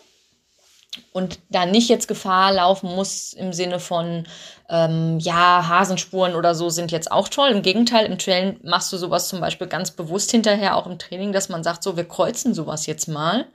[1.12, 4.26] und da nicht jetzt Gefahr laufen muss im Sinne von,
[4.70, 7.50] ähm, ja, Hasenspuren oder so sind jetzt auch toll.
[7.50, 11.34] Im Gegenteil, im Trailen machst du sowas zum Beispiel ganz bewusst hinterher, auch im Training,
[11.34, 13.46] dass man sagt, so, wir kreuzen sowas jetzt mal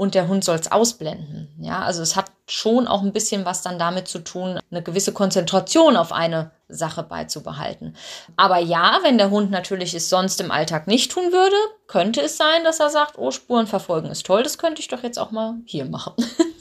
[0.00, 1.54] und der Hund soll es ausblenden.
[1.60, 5.12] Ja, also es hat schon auch ein bisschen was dann damit zu tun, eine gewisse
[5.12, 7.94] Konzentration auf eine Sache beizubehalten.
[8.34, 11.56] Aber ja, wenn der Hund natürlich es sonst im Alltag nicht tun würde,
[11.86, 15.02] könnte es sein, dass er sagt, oh, Spuren verfolgen ist toll, das könnte ich doch
[15.02, 16.14] jetzt auch mal hier machen.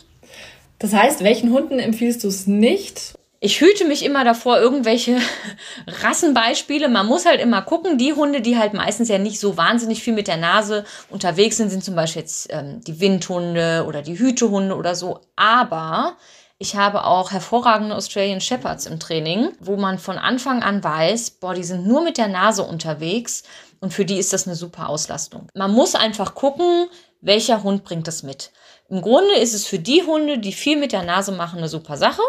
[0.79, 3.13] Das heißt, welchen Hunden empfiehlst du es nicht?
[3.41, 5.17] ich hüte mich immer davor, irgendwelche
[5.87, 6.89] Rassenbeispiele.
[6.89, 7.97] Man muss halt immer gucken.
[7.97, 11.69] Die Hunde, die halt meistens ja nicht so wahnsinnig viel mit der Nase unterwegs sind,
[11.69, 15.21] sind zum Beispiel jetzt ähm, die Windhunde oder die Hütehunde oder so.
[15.37, 16.17] Aber
[16.57, 21.53] ich habe auch hervorragende Australian Shepherds im Training, wo man von Anfang an weiß, boah,
[21.53, 23.43] die sind nur mit der Nase unterwegs
[23.79, 25.47] und für die ist das eine super Auslastung.
[25.55, 26.87] Man muss einfach gucken,
[27.21, 28.51] welcher Hund bringt das mit.
[28.89, 31.97] Im Grunde ist es für die Hunde, die viel mit der Nase machen, eine super
[31.97, 32.21] Sache.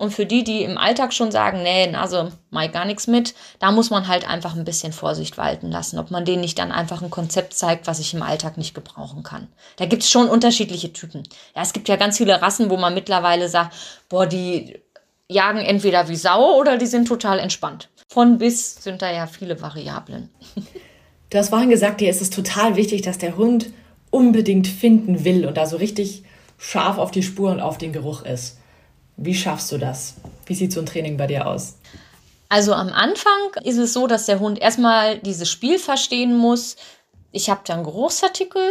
[0.00, 3.72] Und für die, die im Alltag schon sagen, nee, also mal gar nichts mit, da
[3.72, 7.02] muss man halt einfach ein bisschen Vorsicht walten lassen, ob man denen nicht dann einfach
[7.02, 9.48] ein Konzept zeigt, was ich im Alltag nicht gebrauchen kann.
[9.76, 11.24] Da gibt es schon unterschiedliche Typen.
[11.56, 13.74] Ja, es gibt ja ganz viele Rassen, wo man mittlerweile sagt,
[14.08, 14.78] boah, die
[15.26, 17.88] jagen entweder wie Sau oder die sind total entspannt.
[18.08, 20.30] Von bis sind da ja viele Variablen.
[21.30, 23.66] Du hast vorhin gesagt, dir ist es total wichtig, dass der Hund
[24.10, 26.24] unbedingt finden will und da so richtig
[26.58, 28.58] scharf auf die Spur und auf den Geruch ist.
[29.16, 30.14] Wie schaffst du das?
[30.46, 31.78] Wie sieht so ein Training bei dir aus?
[32.48, 36.76] Also am Anfang ist es so, dass der Hund erstmal dieses Spiel verstehen muss.
[37.30, 38.62] Ich habe da einen Geruchsartikel,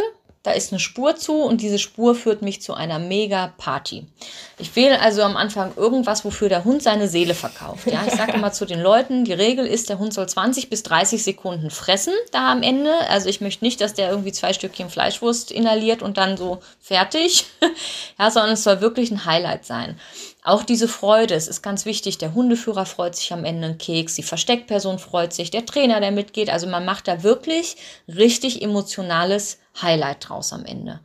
[0.42, 4.06] da ist eine Spur zu und diese Spur führt mich zu einer mega Party.
[4.58, 7.86] Ich wähle also am Anfang irgendwas, wofür der Hund seine Seele verkauft.
[7.86, 10.82] Ja, ich sage immer zu den Leuten, die Regel ist, der Hund soll 20 bis
[10.84, 12.92] 30 Sekunden fressen da am Ende.
[13.08, 17.46] Also ich möchte nicht, dass der irgendwie zwei Stückchen Fleischwurst inhaliert und dann so fertig.
[18.18, 19.98] ja, sondern es soll wirklich ein Highlight sein.
[20.44, 24.14] Auch diese Freude, es ist ganz wichtig, der Hundeführer freut sich am Ende einen Keks,
[24.14, 26.48] die Versteckperson freut sich, der Trainer, der mitgeht.
[26.48, 27.76] Also man macht da wirklich
[28.08, 31.00] richtig emotionales Highlight draus am Ende.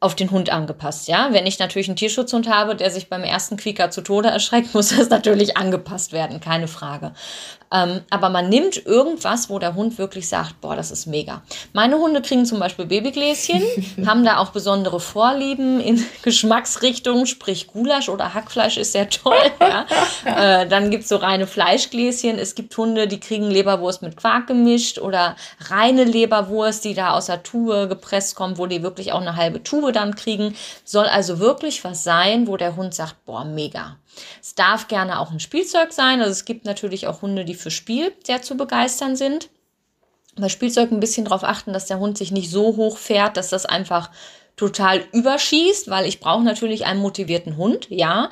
[0.00, 1.28] Auf den Hund angepasst, ja.
[1.32, 4.96] Wenn ich natürlich einen Tierschutzhund habe, der sich beim ersten Quieker zu Tode erschreckt, muss
[4.96, 7.12] das natürlich angepasst werden, keine Frage.
[7.72, 11.42] Ähm, aber man nimmt irgendwas, wo der Hund wirklich sagt, boah, das ist mega.
[11.72, 13.60] Meine Hunde kriegen zum Beispiel Babygläschen,
[14.06, 19.36] haben da auch besondere Vorlieben in Geschmacksrichtungen, sprich Gulasch oder Hackfleisch ist sehr toll.
[19.60, 19.86] Ja.
[20.24, 22.38] Äh, dann gibt es so reine Fleischgläschen.
[22.38, 25.36] Es gibt Hunde, die kriegen Leberwurst mit Quark gemischt oder
[25.68, 29.62] reine Leberwurst, die da aus der Tube gepresst kommt, wo die wirklich auch eine halbe
[29.62, 30.54] Tube dann kriegen.
[30.84, 33.96] Soll also wirklich was sein, wo der Hund sagt, boah, mega.
[34.40, 36.20] Es darf gerne auch ein Spielzeug sein.
[36.20, 39.50] Also es gibt natürlich auch Hunde, die für Spiel sehr zu begeistern sind.
[40.36, 43.48] Bei Spielzeug ein bisschen darauf achten, dass der Hund sich nicht so hoch fährt, dass
[43.48, 44.10] das einfach
[44.56, 48.30] total überschießt, weil ich brauche natürlich einen motivierten Hund, ja.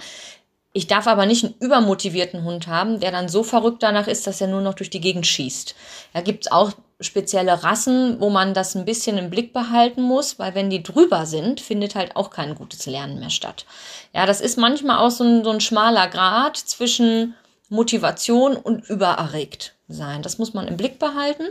[0.76, 4.40] Ich darf aber nicht einen übermotivierten Hund haben, der dann so verrückt danach ist, dass
[4.40, 5.74] er nur noch durch die Gegend schießt.
[6.14, 6.72] Da gibt es auch
[7.04, 11.26] spezielle Rassen, wo man das ein bisschen im Blick behalten muss, weil wenn die drüber
[11.26, 13.66] sind, findet halt auch kein gutes Lernen mehr statt.
[14.12, 17.34] Ja, das ist manchmal auch so ein, so ein schmaler Grad zwischen
[17.68, 20.22] Motivation und übererregt sein.
[20.22, 21.44] Das muss man im Blick behalten.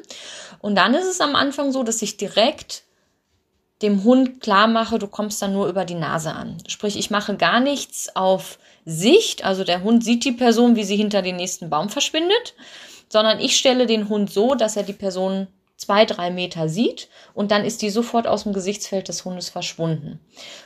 [0.60, 2.84] Und dann ist es am Anfang so, dass ich direkt
[3.82, 6.58] dem Hund klar mache, du kommst dann nur über die Nase an.
[6.68, 10.96] Sprich, ich mache gar nichts auf Sicht, also der Hund sieht die Person, wie sie
[10.96, 12.54] hinter den nächsten Baum verschwindet,
[13.14, 15.46] sondern ich stelle den Hund so, dass er die Person
[15.78, 20.20] zwei, drei Meter sieht und dann ist die sofort aus dem Gesichtsfeld des Hundes verschwunden.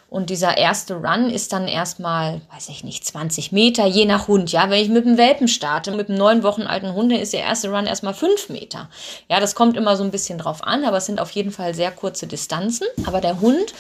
[0.10, 4.54] Und dieser erste Run ist dann erstmal, weiß ich nicht, 20 Meter, je nach Hund.
[4.54, 7.42] Ja, wenn ich mit dem Welpen starte, mit einem neun Wochen alten Hund, ist der
[7.42, 8.90] erste Run erstmal fünf Meter.
[9.30, 11.74] Ja, das kommt immer so ein bisschen drauf an, aber es sind auf jeden Fall
[11.74, 12.88] sehr kurze Distanzen.
[13.06, 13.74] Aber der Hund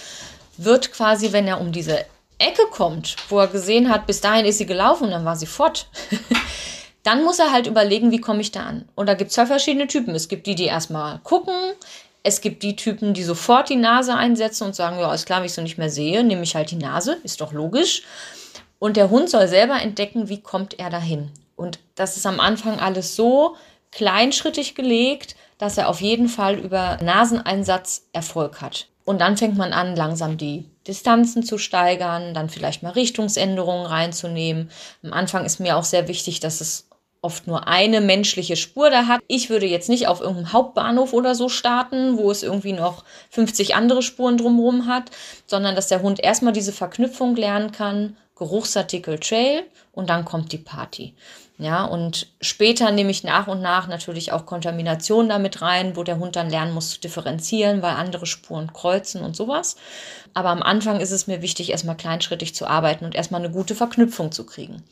[0.57, 2.03] wird quasi, wenn er um diese
[2.37, 5.45] Ecke kommt, wo er gesehen hat, bis dahin ist sie gelaufen und dann war sie
[5.45, 5.87] fort.
[7.07, 8.85] dann muss er halt überlegen, wie komme ich da an.
[8.93, 10.13] Und da gibt es ja verschiedene Typen.
[10.13, 11.55] Es gibt die, die erstmal gucken.
[12.21, 15.45] Es gibt die Typen, die sofort die Nase einsetzen und sagen, ja, ist klar, wenn
[15.45, 18.03] ich so nicht mehr sehe, nehme ich halt die Nase, ist doch logisch.
[18.77, 21.31] Und der Hund soll selber entdecken, wie kommt er dahin.
[21.55, 23.55] Und das ist am Anfang alles so
[23.93, 28.87] kleinschrittig gelegt, dass er auf jeden Fall über Naseneinsatz Erfolg hat.
[29.05, 34.69] Und dann fängt man an, langsam die Distanzen zu steigern, dann vielleicht mal Richtungsänderungen reinzunehmen.
[35.03, 36.86] Am Anfang ist mir auch sehr wichtig, dass es
[37.21, 39.21] oft nur eine menschliche Spur da hat.
[39.27, 43.75] Ich würde jetzt nicht auf irgendeinem Hauptbahnhof oder so starten, wo es irgendwie noch 50
[43.75, 45.11] andere Spuren drumherum hat,
[45.45, 50.59] sondern dass der Hund erstmal diese Verknüpfung lernen kann, Geruchsartikel Trail und dann kommt die
[50.59, 51.13] Party.
[51.59, 56.19] Ja, und später nehme ich nach und nach natürlich auch Kontamination damit rein, wo der
[56.19, 59.75] Hund dann lernen muss zu differenzieren, weil andere Spuren kreuzen und sowas.
[60.35, 63.73] Aber am Anfang ist es mir wichtig, erstmal kleinschrittig zu arbeiten und erstmal eine gute
[63.73, 64.83] Verknüpfung zu kriegen.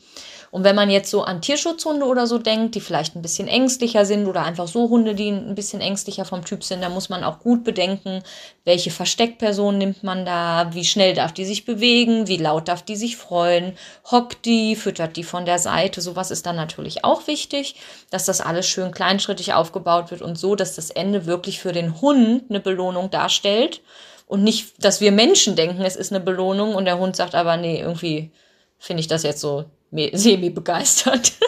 [0.50, 4.04] Und wenn man jetzt so an Tierschutzhunde oder so denkt, die vielleicht ein bisschen ängstlicher
[4.04, 7.22] sind oder einfach so Hunde, die ein bisschen ängstlicher vom Typ sind, da muss man
[7.22, 8.22] auch gut bedenken,
[8.66, 12.96] welche Versteckperson nimmt man da, wie schnell darf die sich bewegen, wie laut darf die
[12.96, 13.78] sich freuen,
[14.10, 17.76] hockt die, füttert die von der Seite, sowas ist dann natürlich auch wichtig,
[18.10, 22.00] dass das alles schön kleinschrittig aufgebaut wird und so, dass das Ende wirklich für den
[22.00, 23.82] Hund eine Belohnung darstellt
[24.26, 27.56] und nicht, dass wir Menschen denken, es ist eine Belohnung und der Hund sagt aber,
[27.56, 28.32] nee, irgendwie
[28.78, 31.34] finde ich das jetzt so semi-begeistert.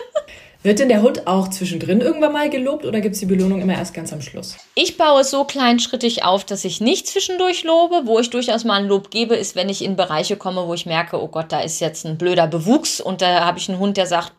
[0.64, 3.74] Wird denn der Hund auch zwischendrin irgendwann mal gelobt oder gibt es die Belohnung immer
[3.74, 4.56] erst ganz am Schluss?
[4.74, 8.02] Ich baue es so kleinschrittig auf, dass ich nicht zwischendurch lobe.
[8.06, 10.84] Wo ich durchaus mal ein Lob gebe, ist, wenn ich in Bereiche komme, wo ich
[10.84, 13.96] merke, oh Gott, da ist jetzt ein blöder Bewuchs und da habe ich einen Hund,
[13.96, 14.32] der sagt,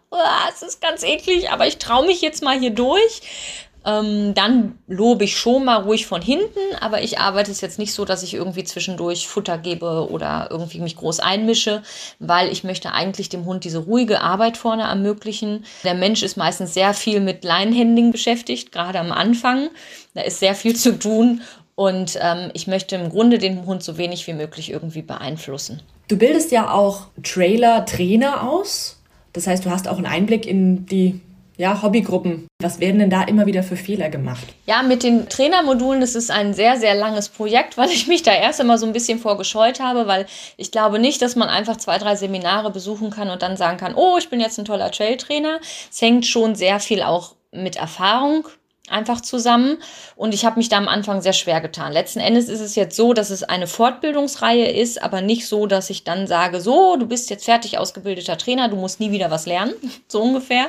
[0.53, 3.21] es ist ganz eklig, aber ich traue mich jetzt mal hier durch.
[3.86, 7.94] Ähm, dann lobe ich schon mal ruhig von hinten, aber ich arbeite es jetzt nicht
[7.94, 11.82] so, dass ich irgendwie zwischendurch Futter gebe oder irgendwie mich groß einmische,
[12.20, 15.65] weil ich möchte eigentlich dem Hund diese ruhige Arbeit vorne ermöglichen.
[15.84, 19.70] Der Mensch ist meistens sehr viel mit Leinhänding beschäftigt, gerade am Anfang.
[20.13, 21.42] Da ist sehr viel zu tun
[21.76, 25.82] und ähm, ich möchte im Grunde den Hund so wenig wie möglich irgendwie beeinflussen.
[26.10, 29.00] Du bildest ja auch Trailer-Trainer aus.
[29.32, 31.22] Das heißt, du hast auch einen Einblick in die
[31.60, 32.48] ja, Hobbygruppen.
[32.62, 34.48] Was werden denn da immer wieder für Fehler gemacht?
[34.65, 38.34] Ja, mit den Trainermodulen, das ist ein sehr, sehr langes Projekt, weil ich mich da
[38.34, 41.98] erst einmal so ein bisschen vorgescheut habe, weil ich glaube nicht, dass man einfach zwei,
[41.98, 45.60] drei Seminare besuchen kann und dann sagen kann, oh, ich bin jetzt ein toller Trail-Trainer.
[45.91, 48.48] Es hängt schon sehr viel auch mit Erfahrung
[48.91, 49.78] einfach zusammen.
[50.15, 51.93] Und ich habe mich da am Anfang sehr schwer getan.
[51.93, 55.89] Letzten Endes ist es jetzt so, dass es eine Fortbildungsreihe ist, aber nicht so, dass
[55.89, 59.45] ich dann sage, so, du bist jetzt fertig ausgebildeter Trainer, du musst nie wieder was
[59.45, 59.73] lernen,
[60.08, 60.67] so ungefähr,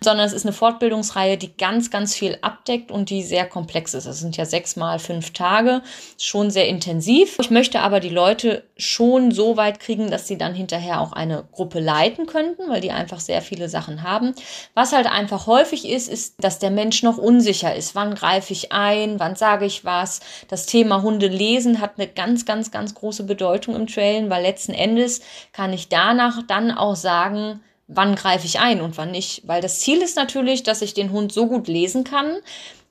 [0.00, 4.06] sondern es ist eine Fortbildungsreihe, die ganz, ganz viel abdeckt und die sehr komplex ist.
[4.06, 5.82] Es sind ja sechs mal fünf Tage,
[6.18, 7.36] schon sehr intensiv.
[7.40, 11.44] Ich möchte aber die Leute schon so weit kriegen, dass sie dann hinterher auch eine
[11.52, 14.34] Gruppe leiten könnten, weil die einfach sehr viele Sachen haben.
[14.74, 17.94] Was halt einfach häufig ist, ist, dass der Mensch noch unsicher unsicher ist.
[17.94, 19.18] Wann greife ich ein?
[19.18, 20.20] Wann sage ich was?
[20.48, 24.72] Das Thema Hunde lesen hat eine ganz, ganz, ganz große Bedeutung im Trailen, weil letzten
[24.72, 25.20] Endes
[25.52, 29.46] kann ich danach dann auch sagen, wann greife ich ein und wann nicht.
[29.46, 32.36] Weil das Ziel ist natürlich, dass ich den Hund so gut lesen kann,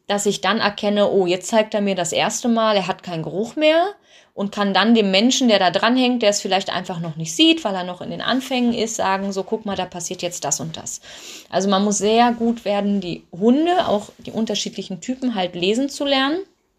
[0.08, 3.24] dass ich dann erkenne, oh, jetzt zeigt er mir das erste Mal, er hat keinen
[3.24, 3.94] Geruch mehr
[4.38, 7.64] und kann dann dem Menschen, der da dranhängt, der es vielleicht einfach noch nicht sieht,
[7.64, 10.60] weil er noch in den Anfängen ist, sagen, so guck mal, da passiert jetzt das
[10.60, 11.02] und das.
[11.50, 16.06] Also man muss sehr gut werden, die Hunde, auch die unterschiedlichen Typen halt lesen zu
[16.06, 16.38] lernen.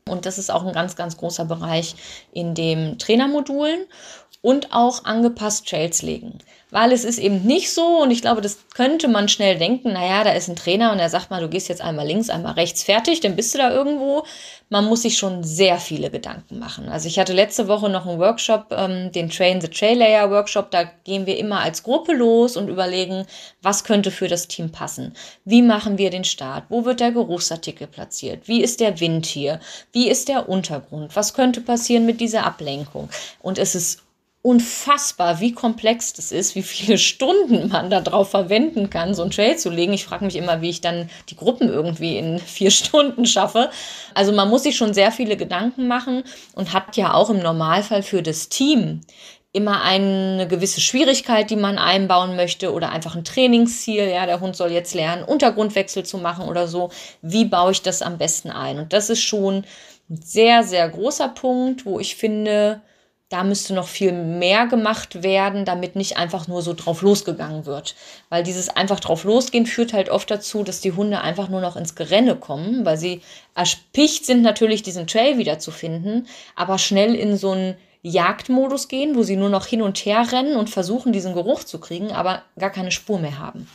[0.09, 1.97] Und das ist auch ein ganz, ganz großer Bereich
[2.33, 3.87] in den Trainermodulen.
[4.40, 6.38] und auch angepasst Trails legen.
[6.70, 10.22] Weil es ist eben nicht so, und ich glaube, das könnte man schnell denken, naja,
[10.22, 12.83] da ist ein Trainer und er sagt mal, du gehst jetzt einmal links, einmal rechts,
[12.83, 14.24] fertig, dann bist du da irgendwo.
[14.68, 16.90] Man muss sich schon sehr viele Gedanken machen.
[16.90, 20.70] Also ich hatte letzte Woche noch einen Workshop, ähm, den Train the Trail Layer Workshop,
[20.70, 23.24] da gehen wir immer als Gruppe los und überlegen,
[23.62, 25.14] was könnte für das Team passen.
[25.46, 26.64] Wie machen wir den Start?
[26.68, 28.46] Wo wird der Geruchsartikel platziert?
[28.46, 29.61] Wie ist der Wind hier?
[29.92, 31.16] Wie ist der Untergrund?
[31.16, 33.09] Was könnte passieren mit dieser Ablenkung?
[33.40, 34.02] Und es ist
[34.42, 39.57] unfassbar, wie komplex das ist, wie viele Stunden man darauf verwenden kann, so ein Trail
[39.57, 39.92] zu legen.
[39.92, 43.70] Ich frage mich immer, wie ich dann die Gruppen irgendwie in vier Stunden schaffe.
[44.14, 46.22] Also man muss sich schon sehr viele Gedanken machen
[46.55, 49.01] und hat ja auch im Normalfall für das Team
[49.53, 54.09] immer eine gewisse Schwierigkeit, die man einbauen möchte oder einfach ein Trainingsziel.
[54.09, 56.90] Ja, der Hund soll jetzt lernen, Untergrundwechsel zu machen oder so.
[57.22, 58.79] Wie baue ich das am besten ein?
[58.79, 59.64] Und das ist schon
[60.11, 62.83] ein sehr, sehr großer Punkt, wo ich finde,
[63.28, 67.94] da müsste noch viel mehr gemacht werden, damit nicht einfach nur so drauf losgegangen wird.
[68.30, 71.76] Weil dieses einfach drauf losgehen führt halt oft dazu, dass die Hunde einfach nur noch
[71.76, 73.20] ins Gerenne kommen, weil sie
[73.54, 79.36] erpicht sind natürlich diesen Trail wiederzufinden, aber schnell in so einen Jagdmodus gehen, wo sie
[79.36, 82.92] nur noch hin und her rennen und versuchen, diesen Geruch zu kriegen, aber gar keine
[82.92, 83.68] Spur mehr haben.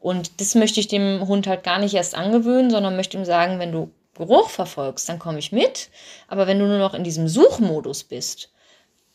[0.00, 3.58] Und das möchte ich dem Hund halt gar nicht erst angewöhnen, sondern möchte ihm sagen,
[3.58, 5.90] wenn du Geruch verfolgst, dann komme ich mit.
[6.26, 8.50] Aber wenn du nur noch in diesem Suchmodus bist,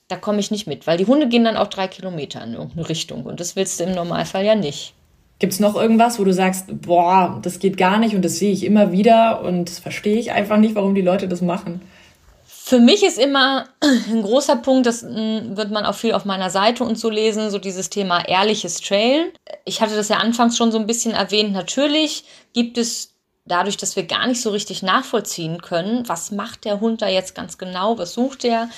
[0.08, 2.90] da komme ich nicht mit, weil die Hunde gehen dann auch drei Kilometer in irgendeine
[2.90, 4.94] Richtung und das willst du im Normalfall ja nicht.
[5.40, 8.52] Gibt es noch irgendwas, wo du sagst, boah, das geht gar nicht und das sehe
[8.52, 11.82] ich immer wieder und das verstehe ich einfach nicht, warum die Leute das machen?
[12.46, 16.50] Für mich ist immer ein großer Punkt, das hm, wird man auch viel auf meiner
[16.50, 19.34] Seite und so lesen, so dieses Thema ehrliches Trail.
[19.66, 21.52] Ich hatte das ja anfangs schon so ein bisschen erwähnt.
[21.52, 23.14] Natürlich gibt es
[23.46, 27.36] dadurch, dass wir gar nicht so richtig nachvollziehen können, was macht der Hund da jetzt
[27.36, 28.70] ganz genau, was sucht er,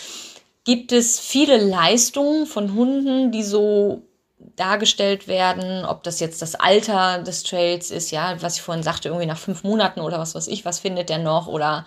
[0.66, 4.02] gibt es viele Leistungen von Hunden, die so
[4.56, 9.10] dargestellt werden, ob das jetzt das Alter des Trails ist, ja, was ich vorhin sagte,
[9.10, 11.48] irgendwie nach fünf Monaten oder was weiß ich, was findet der noch?
[11.48, 11.86] Oder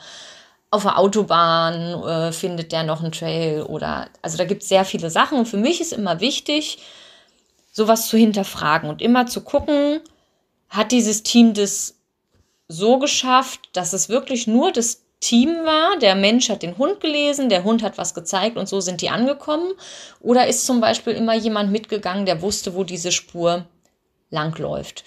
[0.70, 3.62] auf der Autobahn äh, findet der noch einen Trail?
[3.62, 5.38] Oder also da gibt es sehr viele Sachen.
[5.38, 6.78] Und für mich ist immer wichtig,
[7.72, 10.00] sowas zu hinterfragen und immer zu gucken,
[10.68, 11.96] hat dieses Team das
[12.68, 17.48] so geschafft, dass es wirklich nur das Team war, der Mensch hat den Hund gelesen,
[17.48, 19.72] der Hund hat was gezeigt und so sind die angekommen?
[20.20, 23.66] Oder ist zum Beispiel immer jemand mitgegangen, der wusste, wo diese Spur
[24.30, 25.04] langläuft?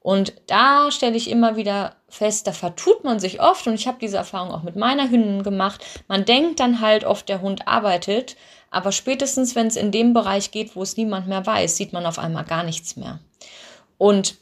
[0.00, 3.98] Und da stelle ich immer wieder fest, da vertut man sich oft und ich habe
[4.00, 5.84] diese Erfahrung auch mit meiner Hündin gemacht.
[6.08, 8.36] Man denkt dann halt oft, der Hund arbeitet,
[8.70, 12.04] aber spätestens, wenn es in dem Bereich geht, wo es niemand mehr weiß, sieht man
[12.04, 13.20] auf einmal gar nichts mehr.
[13.96, 14.41] Und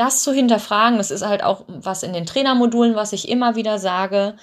[0.00, 3.78] das zu hinterfragen, das ist halt auch was in den Trainermodulen, was ich immer wieder
[3.78, 4.34] sage,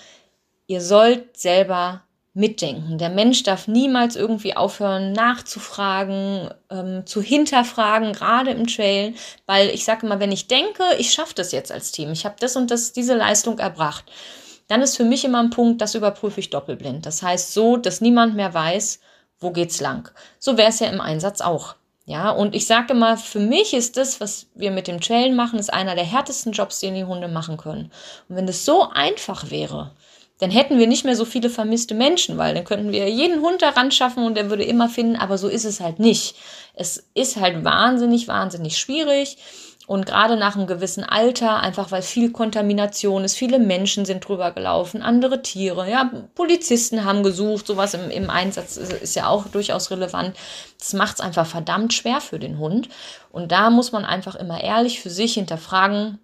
[0.67, 2.03] ihr sollt selber
[2.35, 2.99] mitdenken.
[2.99, 9.15] Der Mensch darf niemals irgendwie aufhören nachzufragen, ähm, zu hinterfragen, gerade im Trail,
[9.47, 12.35] weil ich sage immer, wenn ich denke, ich schaffe das jetzt als Team, ich habe
[12.39, 14.05] das und das, diese Leistung erbracht,
[14.67, 17.07] dann ist für mich immer ein Punkt, das überprüfe ich doppelblind.
[17.07, 18.99] Das heißt so, dass niemand mehr weiß,
[19.39, 20.11] wo geht's lang.
[20.37, 21.76] So wäre es ja im Einsatz auch.
[22.09, 25.59] Ja, und ich sage immer, für mich ist das, was wir mit dem Trailen machen,
[25.59, 27.91] ist einer der härtesten Jobs, den die Hunde machen können.
[28.29, 29.91] Und wenn es so einfach wäre,
[30.39, 33.61] dann hätten wir nicht mehr so viele vermisste Menschen, weil dann könnten wir jeden Hund
[33.61, 36.35] daran schaffen und der würde immer finden, aber so ist es halt nicht.
[36.75, 39.37] Es ist halt wahnsinnig, wahnsinnig schwierig.
[39.87, 44.51] Und gerade nach einem gewissen Alter, einfach weil viel Kontamination ist, viele Menschen sind drüber
[44.51, 49.47] gelaufen, andere Tiere, ja, Polizisten haben gesucht, sowas im, im Einsatz ist, ist ja auch
[49.47, 50.35] durchaus relevant.
[50.77, 52.89] Das macht es einfach verdammt schwer für den Hund.
[53.31, 56.19] Und da muss man einfach immer ehrlich für sich hinterfragen,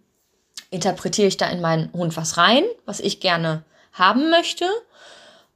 [0.70, 4.66] interpretiere ich da in meinen Hund was rein, was ich gerne haben möchte?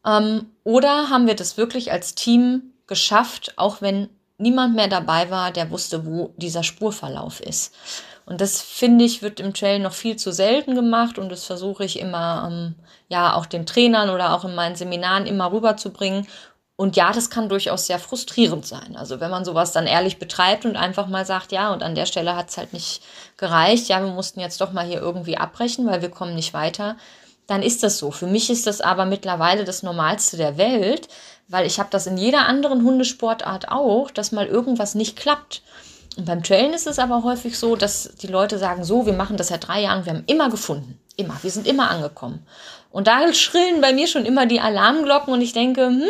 [0.06, 5.52] Ähm, oder haben wir das wirklich als Team geschafft, auch wenn niemand mehr dabei war,
[5.52, 7.73] der wusste, wo dieser Spurverlauf ist.
[8.26, 11.86] Und das finde ich, wird im Trail noch viel zu selten gemacht und das versuche
[11.86, 12.76] ich immer, ähm,
[13.08, 16.28] ja, auch den Trainern oder auch in meinen Seminaren immer rüberzubringen.
[16.76, 18.97] Und ja, das kann durchaus sehr frustrierend sein.
[18.97, 22.06] Also wenn man sowas dann ehrlich betreibt und einfach mal sagt, ja, und an der
[22.06, 23.02] Stelle hat es halt nicht
[23.38, 26.97] gereicht, ja, wir mussten jetzt doch mal hier irgendwie abbrechen, weil wir kommen nicht weiter,
[27.47, 28.12] dann ist das so.
[28.12, 31.08] Für mich ist das aber mittlerweile das Normalste der Welt,
[31.48, 35.62] weil ich habe das in jeder anderen Hundesportart auch, dass mal irgendwas nicht klappt.
[36.18, 39.38] Und beim Trailen ist es aber häufig so, dass die Leute sagen, so, wir machen
[39.38, 41.00] das seit drei Jahren, wir haben immer gefunden.
[41.16, 42.46] Immer, wir sind immer angekommen.
[42.92, 46.04] Und da schrillen bei mir schon immer die Alarmglocken und ich denke, hm,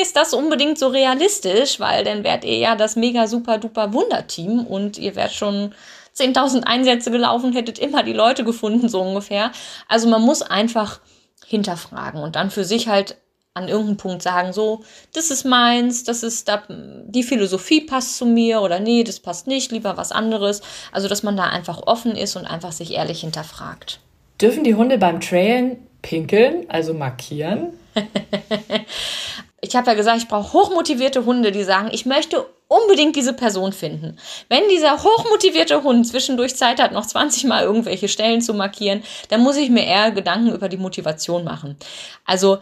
[0.00, 4.66] ist das unbedingt so realistisch, weil dann werdet ihr ja das mega super duper Wunderteam
[4.66, 5.72] und ihr werdet schon
[6.16, 9.52] 10.000 Einsätze gelaufen, hättet immer die Leute gefunden, so ungefähr.
[9.88, 11.00] Also man muss einfach
[11.46, 13.16] hinterfragen und dann für sich halt
[13.54, 18.26] an irgendeinem Punkt sagen, so, das ist meins, das ist da, die Philosophie passt zu
[18.26, 20.60] mir oder nee, das passt nicht, lieber was anderes.
[20.90, 24.00] Also, dass man da einfach offen ist und einfach sich ehrlich hinterfragt.
[24.40, 27.78] Dürfen die Hunde beim Trailen pinkeln, also markieren?
[29.60, 33.72] ich habe ja gesagt, ich brauche hochmotivierte Hunde, die sagen, ich möchte unbedingt diese Person
[33.72, 34.16] finden.
[34.48, 39.42] Wenn dieser hochmotivierte Hund zwischendurch Zeit hat, noch 20 Mal irgendwelche Stellen zu markieren, dann
[39.42, 41.76] muss ich mir eher Gedanken über die Motivation machen.
[42.24, 42.58] Also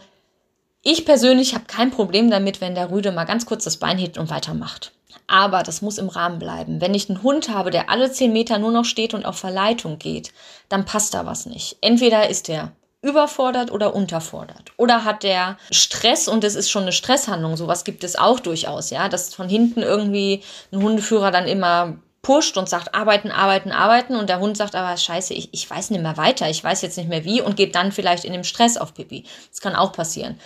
[0.83, 4.17] ich persönlich habe kein Problem damit, wenn der Rüde mal ganz kurz das Bein hebt
[4.17, 4.91] und weitermacht.
[5.27, 6.81] Aber das muss im Rahmen bleiben.
[6.81, 9.97] Wenn ich einen Hund habe, der alle 10 Meter nur noch steht und auf Verleitung
[9.97, 10.33] geht,
[10.67, 11.77] dann passt da was nicht.
[11.81, 14.71] Entweder ist der überfordert oder unterfordert?
[14.77, 17.57] Oder hat der Stress und es ist schon eine Stresshandlung?
[17.57, 22.57] Sowas gibt es auch durchaus, ja, dass von hinten irgendwie ein Hundeführer dann immer pusht
[22.57, 26.01] und sagt, arbeiten, arbeiten, arbeiten und der Hund sagt aber, scheiße, ich, ich weiß nicht
[26.01, 28.77] mehr weiter, ich weiß jetzt nicht mehr wie und geht dann vielleicht in dem Stress
[28.77, 29.25] auf Pipi.
[29.51, 30.39] Das kann auch passieren.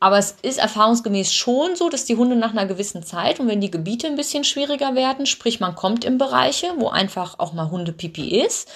[0.00, 3.60] Aber es ist erfahrungsgemäß schon so, dass die Hunde nach einer gewissen Zeit und wenn
[3.60, 7.70] die Gebiete ein bisschen schwieriger werden, sprich man kommt in Bereiche, wo einfach auch mal
[7.70, 8.68] Hundepipi ist,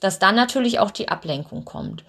[0.00, 2.04] dass dann natürlich auch die Ablenkung kommt.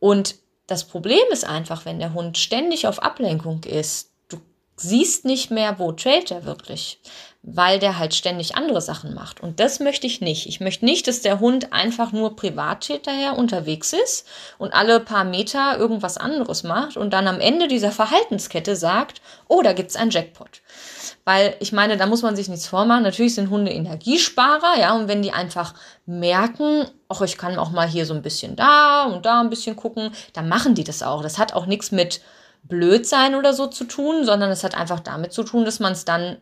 [0.00, 4.38] Und das Problem ist einfach, wenn der Hund ständig auf Ablenkung ist, du
[4.76, 7.00] siehst nicht mehr, wo trailt er wirklich,
[7.46, 9.42] weil der halt ständig andere Sachen macht.
[9.42, 10.46] Und das möchte ich nicht.
[10.46, 14.26] Ich möchte nicht, dass der Hund einfach nur privat hinterher unterwegs ist
[14.56, 19.60] und alle paar Meter irgendwas anderes macht und dann am Ende dieser Verhaltenskette sagt, oh,
[19.60, 20.62] da gibt's einen Jackpot.
[21.26, 23.02] Weil ich meine, da muss man sich nichts vormachen.
[23.02, 25.74] Natürlich sind Hunde Energiesparer, ja, und wenn die einfach
[26.06, 29.76] merken, ach, ich kann auch mal hier so ein bisschen da und da ein bisschen
[29.76, 31.22] gucken, dann machen die das auch.
[31.22, 32.22] Das hat auch nichts mit
[32.62, 36.06] Blödsein oder so zu tun, sondern es hat einfach damit zu tun, dass man es
[36.06, 36.38] dann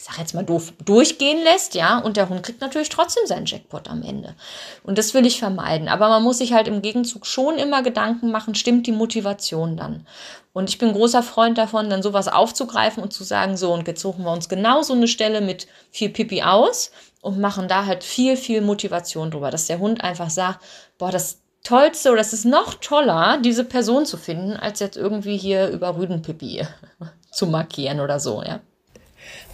[0.00, 3.44] ich sag jetzt mal doof, durchgehen lässt, ja, und der Hund kriegt natürlich trotzdem seinen
[3.44, 4.34] Jackpot am Ende.
[4.82, 5.88] Und das will ich vermeiden.
[5.88, 10.06] Aber man muss sich halt im Gegenzug schon immer Gedanken machen, stimmt die Motivation dann?
[10.54, 14.00] Und ich bin großer Freund davon, dann sowas aufzugreifen und zu sagen, so, und jetzt
[14.00, 18.02] suchen wir uns genau so eine Stelle mit viel Pipi aus und machen da halt
[18.02, 20.64] viel, viel Motivation drüber, dass der Hund einfach sagt,
[20.96, 25.36] boah, das Tollste oder es ist noch toller, diese Person zu finden, als jetzt irgendwie
[25.36, 26.66] hier über Rüdenpipi
[27.30, 28.60] zu markieren oder so, ja.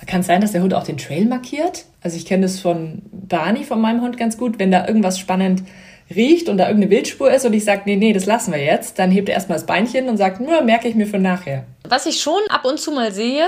[0.07, 1.85] Kann es sein, dass der Hund auch den Trail markiert?
[2.03, 4.59] Also ich kenne das von Barney, von meinem Hund ganz gut.
[4.59, 5.63] Wenn da irgendwas spannend
[6.15, 8.99] riecht und da irgendeine Wildspur ist und ich sage, nee, nee, das lassen wir jetzt,
[8.99, 11.65] dann hebt er erstmal das Beinchen und sagt, nur merke ich mir für nachher.
[11.89, 13.47] Was ich schon ab und zu mal sehe,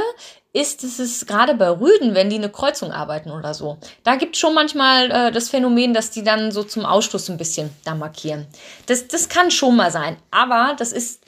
[0.52, 4.34] ist, dass es gerade bei Rüden, wenn die eine Kreuzung arbeiten oder so, da gibt
[4.34, 7.94] es schon manchmal äh, das Phänomen, dass die dann so zum Ausschluss ein bisschen da
[7.94, 8.46] markieren.
[8.86, 11.20] Das, das kann schon mal sein, aber das ist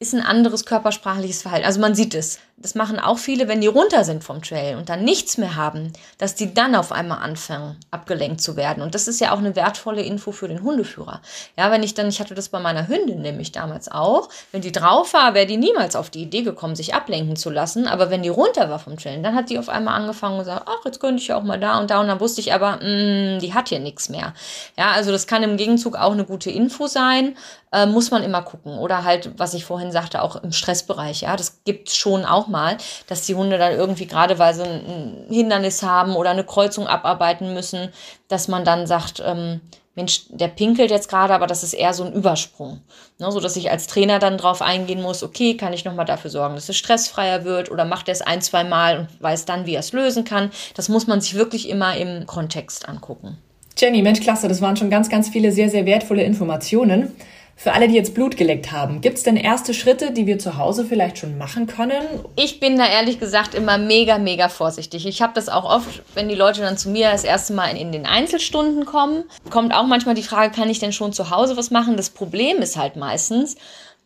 [0.00, 1.64] ist ein anderes körpersprachliches Verhalten.
[1.66, 2.38] Also man sieht es.
[2.56, 5.92] Das machen auch viele, wenn die runter sind vom Trail und dann nichts mehr haben,
[6.18, 8.82] dass die dann auf einmal anfangen, abgelenkt zu werden.
[8.82, 11.20] Und das ist ja auch eine wertvolle Info für den Hundeführer.
[11.58, 14.70] Ja, wenn ich dann, ich hatte das bei meiner Hündin nämlich damals auch, wenn die
[14.70, 17.88] drauf war, wäre die niemals auf die Idee gekommen, sich ablenken zu lassen.
[17.88, 20.66] Aber wenn die runter war vom Trail, dann hat die auf einmal angefangen und gesagt,
[20.66, 22.00] ach, jetzt könnte ich ja auch mal da und da.
[22.00, 24.32] Und dann wusste ich aber, mh, mm, die hat hier nichts mehr.
[24.78, 27.34] Ja, also das kann im Gegenzug auch eine gute Info sein
[27.74, 28.78] äh, muss man immer gucken.
[28.78, 31.22] Oder halt, was ich vorhin sagte, auch im Stressbereich.
[31.22, 32.76] Ja, das gibt es schon auch mal,
[33.06, 37.54] dass die Hunde dann irgendwie gerade, weil sie ein Hindernis haben oder eine Kreuzung abarbeiten
[37.54, 37.90] müssen,
[38.28, 39.60] dass man dann sagt, ähm,
[39.96, 42.80] Mensch, der pinkelt jetzt gerade, aber das ist eher so ein Übersprung.
[43.18, 46.30] Ne, so dass ich als Trainer dann drauf eingehen muss, okay, kann ich nochmal dafür
[46.30, 49.66] sorgen, dass es stressfreier wird oder macht er es ein, zwei Mal und weiß dann,
[49.66, 50.50] wie er es lösen kann.
[50.74, 53.38] Das muss man sich wirklich immer im Kontext angucken.
[53.76, 57.14] Jenny, Mensch, klasse, das waren schon ganz, ganz viele sehr, sehr wertvolle Informationen.
[57.56, 60.58] Für alle, die jetzt Blut geleckt haben, gibt es denn erste Schritte, die wir zu
[60.58, 62.02] Hause vielleicht schon machen können?
[62.36, 65.06] Ich bin da ehrlich gesagt immer mega, mega vorsichtig.
[65.06, 67.92] Ich habe das auch oft, wenn die Leute dann zu mir das erste Mal in
[67.92, 71.70] den Einzelstunden kommen, kommt auch manchmal die Frage, kann ich denn schon zu Hause was
[71.70, 71.96] machen?
[71.96, 73.56] Das Problem ist halt meistens,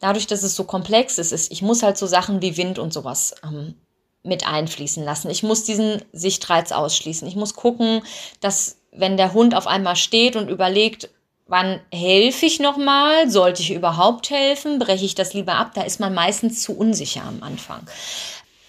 [0.00, 2.92] dadurch, dass es so komplex ist, ist ich muss halt so Sachen wie Wind und
[2.92, 3.74] sowas ähm,
[4.22, 5.30] mit einfließen lassen.
[5.30, 7.26] Ich muss diesen Sichtreiz ausschließen.
[7.26, 8.02] Ich muss gucken,
[8.40, 11.10] dass wenn der Hund auf einmal steht und überlegt,
[11.48, 13.30] Wann helfe ich nochmal?
[13.30, 14.78] Sollte ich überhaupt helfen?
[14.78, 15.70] Breche ich das lieber ab?
[15.74, 17.80] Da ist man meistens zu unsicher am Anfang.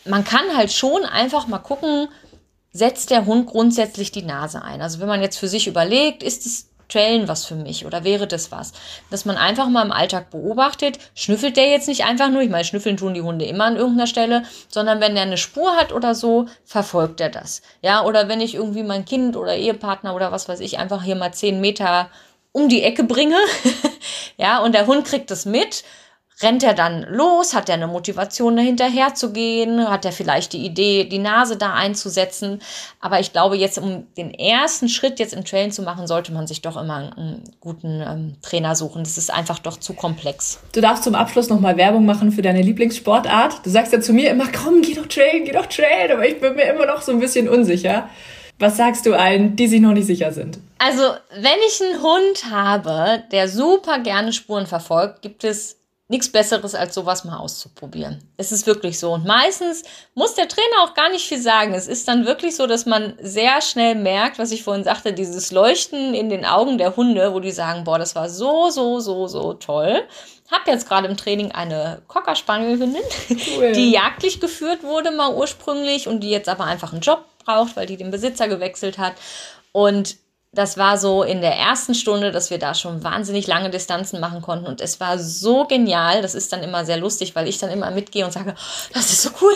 [0.05, 2.07] Man kann halt schon einfach mal gucken,
[2.71, 4.81] setzt der Hund grundsätzlich die Nase ein?
[4.81, 8.27] Also wenn man jetzt für sich überlegt, ist es Trailen was für mich oder wäre
[8.27, 8.71] das was?
[9.11, 12.63] Dass man einfach mal im Alltag beobachtet, schnüffelt der jetzt nicht einfach nur, ich meine,
[12.63, 16.15] schnüffeln tun die Hunde immer an irgendeiner Stelle, sondern wenn der eine Spur hat oder
[16.15, 17.61] so, verfolgt er das.
[17.81, 21.15] Ja, oder wenn ich irgendwie mein Kind oder Ehepartner oder was weiß ich einfach hier
[21.15, 22.09] mal zehn Meter
[22.51, 23.37] um die Ecke bringe,
[24.37, 25.83] ja, und der Hund kriegt es mit,
[26.41, 27.53] rennt er dann los?
[27.53, 29.89] Hat er eine Motivation, dahinterher zu gehen?
[29.89, 32.61] Hat er vielleicht die Idee, die Nase da einzusetzen?
[32.99, 36.47] Aber ich glaube, jetzt, um den ersten Schritt jetzt im Trailen zu machen, sollte man
[36.47, 39.03] sich doch immer einen, guten ähm, Trainer suchen.
[39.03, 40.59] Das ist einfach doch zu komplex.
[40.73, 43.65] Du darfst zum Abschluss nochmal Werbung machen für deine Lieblingssportart.
[43.65, 46.11] Du sagst ja zu mir immer, komm, geh doch trailen, geh doch trailen.
[46.13, 48.09] Aber ich bin mir immer noch so ein bisschen unsicher.
[48.59, 50.59] Was sagst du allen, die sich noch nicht sicher sind?
[50.79, 51.01] Also,
[51.33, 55.77] wenn ich einen Hund habe, der super gerne Spuren verfolgt, gibt es
[56.09, 58.19] nichts Besseres, als sowas mal auszuprobieren.
[58.35, 59.13] Es ist wirklich so.
[59.13, 59.83] Und meistens
[60.15, 61.73] muss der Trainer auch gar nicht viel sagen.
[61.73, 65.51] Es ist dann wirklich so, dass man sehr schnell merkt, was ich vorhin sagte, dieses
[65.51, 69.27] Leuchten in den Augen der Hunde, wo die sagen, boah, das war so, so, so,
[69.27, 70.01] so toll.
[70.51, 73.03] Hab jetzt gerade im Training eine Cocker Spaniel Hündin,
[73.57, 73.71] cool.
[73.73, 77.87] die jagdlich geführt wurde mal ursprünglich und die jetzt aber einfach einen Job braucht, weil
[77.87, 79.13] die den Besitzer gewechselt hat.
[79.71, 80.17] Und
[80.51, 84.41] das war so in der ersten Stunde, dass wir da schon wahnsinnig lange Distanzen machen
[84.41, 84.65] konnten.
[84.65, 86.23] Und es war so genial.
[86.23, 88.55] Das ist dann immer sehr lustig, weil ich dann immer mitgehe und sage,
[88.93, 89.53] das ist so cool.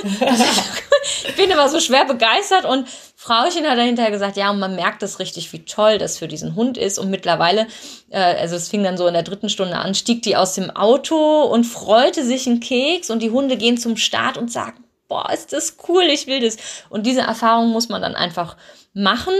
[1.25, 2.65] Ich bin immer so schwer begeistert.
[2.65, 6.27] Und Frauchen hat dahinter gesagt, ja, und man merkt das richtig, wie toll das für
[6.27, 6.99] diesen Hund ist.
[6.99, 7.67] Und mittlerweile,
[8.09, 10.69] äh, also es fing dann so in der dritten Stunde an, stieg die aus dem
[10.69, 13.09] Auto und freute sich einen Keks.
[13.09, 16.57] Und die Hunde gehen zum Start und sagen, boah, ist das cool, ich will das.
[16.89, 18.57] Und diese Erfahrung muss man dann einfach
[18.93, 19.35] machen.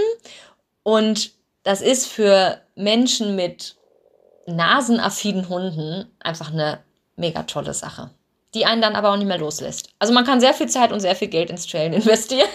[0.84, 1.32] Und
[1.63, 3.76] das ist für Menschen mit
[4.45, 6.80] nasenaffinen Hunden einfach eine
[7.15, 8.11] mega tolle Sache,
[8.53, 9.89] die einen dann aber auch nicht mehr loslässt.
[9.97, 12.49] Also man kann sehr viel Zeit und sehr viel Geld ins Trailen investieren.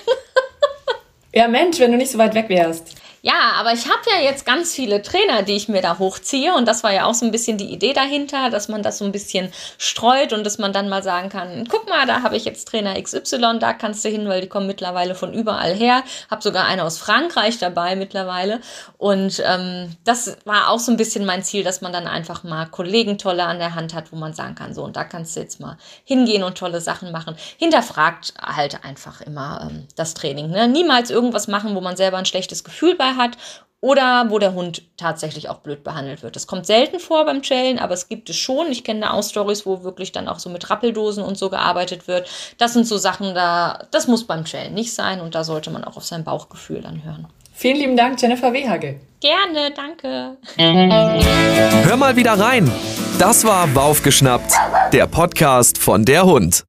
[1.34, 2.94] ja, Mensch, wenn du nicht so weit weg wärst.
[3.20, 6.54] Ja, aber ich habe ja jetzt ganz viele Trainer, die ich mir da hochziehe.
[6.54, 9.04] Und das war ja auch so ein bisschen die Idee dahinter, dass man das so
[9.04, 12.44] ein bisschen streut und dass man dann mal sagen kann, guck mal, da habe ich
[12.44, 16.04] jetzt Trainer XY, da kannst du hin, weil die kommen mittlerweile von überall her.
[16.30, 18.60] Hab sogar eine aus Frankreich dabei mittlerweile.
[18.98, 22.66] Und ähm, das war auch so ein bisschen mein Ziel, dass man dann einfach mal
[22.66, 25.40] Kollegen tolle an der Hand hat, wo man sagen kann, so, und da kannst du
[25.40, 27.34] jetzt mal hingehen und tolle Sachen machen.
[27.56, 30.50] Hinterfragt halt einfach immer ähm, das Training.
[30.50, 30.68] Ne?
[30.68, 33.36] Niemals irgendwas machen, wo man selber ein schlechtes Gefühl bei hat
[33.80, 36.34] oder wo der Hund tatsächlich auch blöd behandelt wird.
[36.34, 38.72] Das kommt selten vor beim Chellen, aber es gibt es schon.
[38.72, 42.09] Ich kenne da auch Stories, wo wirklich dann auch so mit Rappeldosen und so gearbeitet
[42.09, 42.28] wird.
[42.59, 45.84] Das sind so Sachen, da das muss beim Chellen nicht sein und da sollte man
[45.84, 47.28] auch auf sein Bauchgefühl dann hören.
[47.54, 49.00] Vielen lieben Dank, Jennifer Wehage.
[49.20, 50.36] Gerne, danke.
[50.56, 52.70] Hör mal wieder rein.
[53.18, 54.52] Das war Baufgeschnappt,
[54.92, 56.67] der Podcast von der Hund.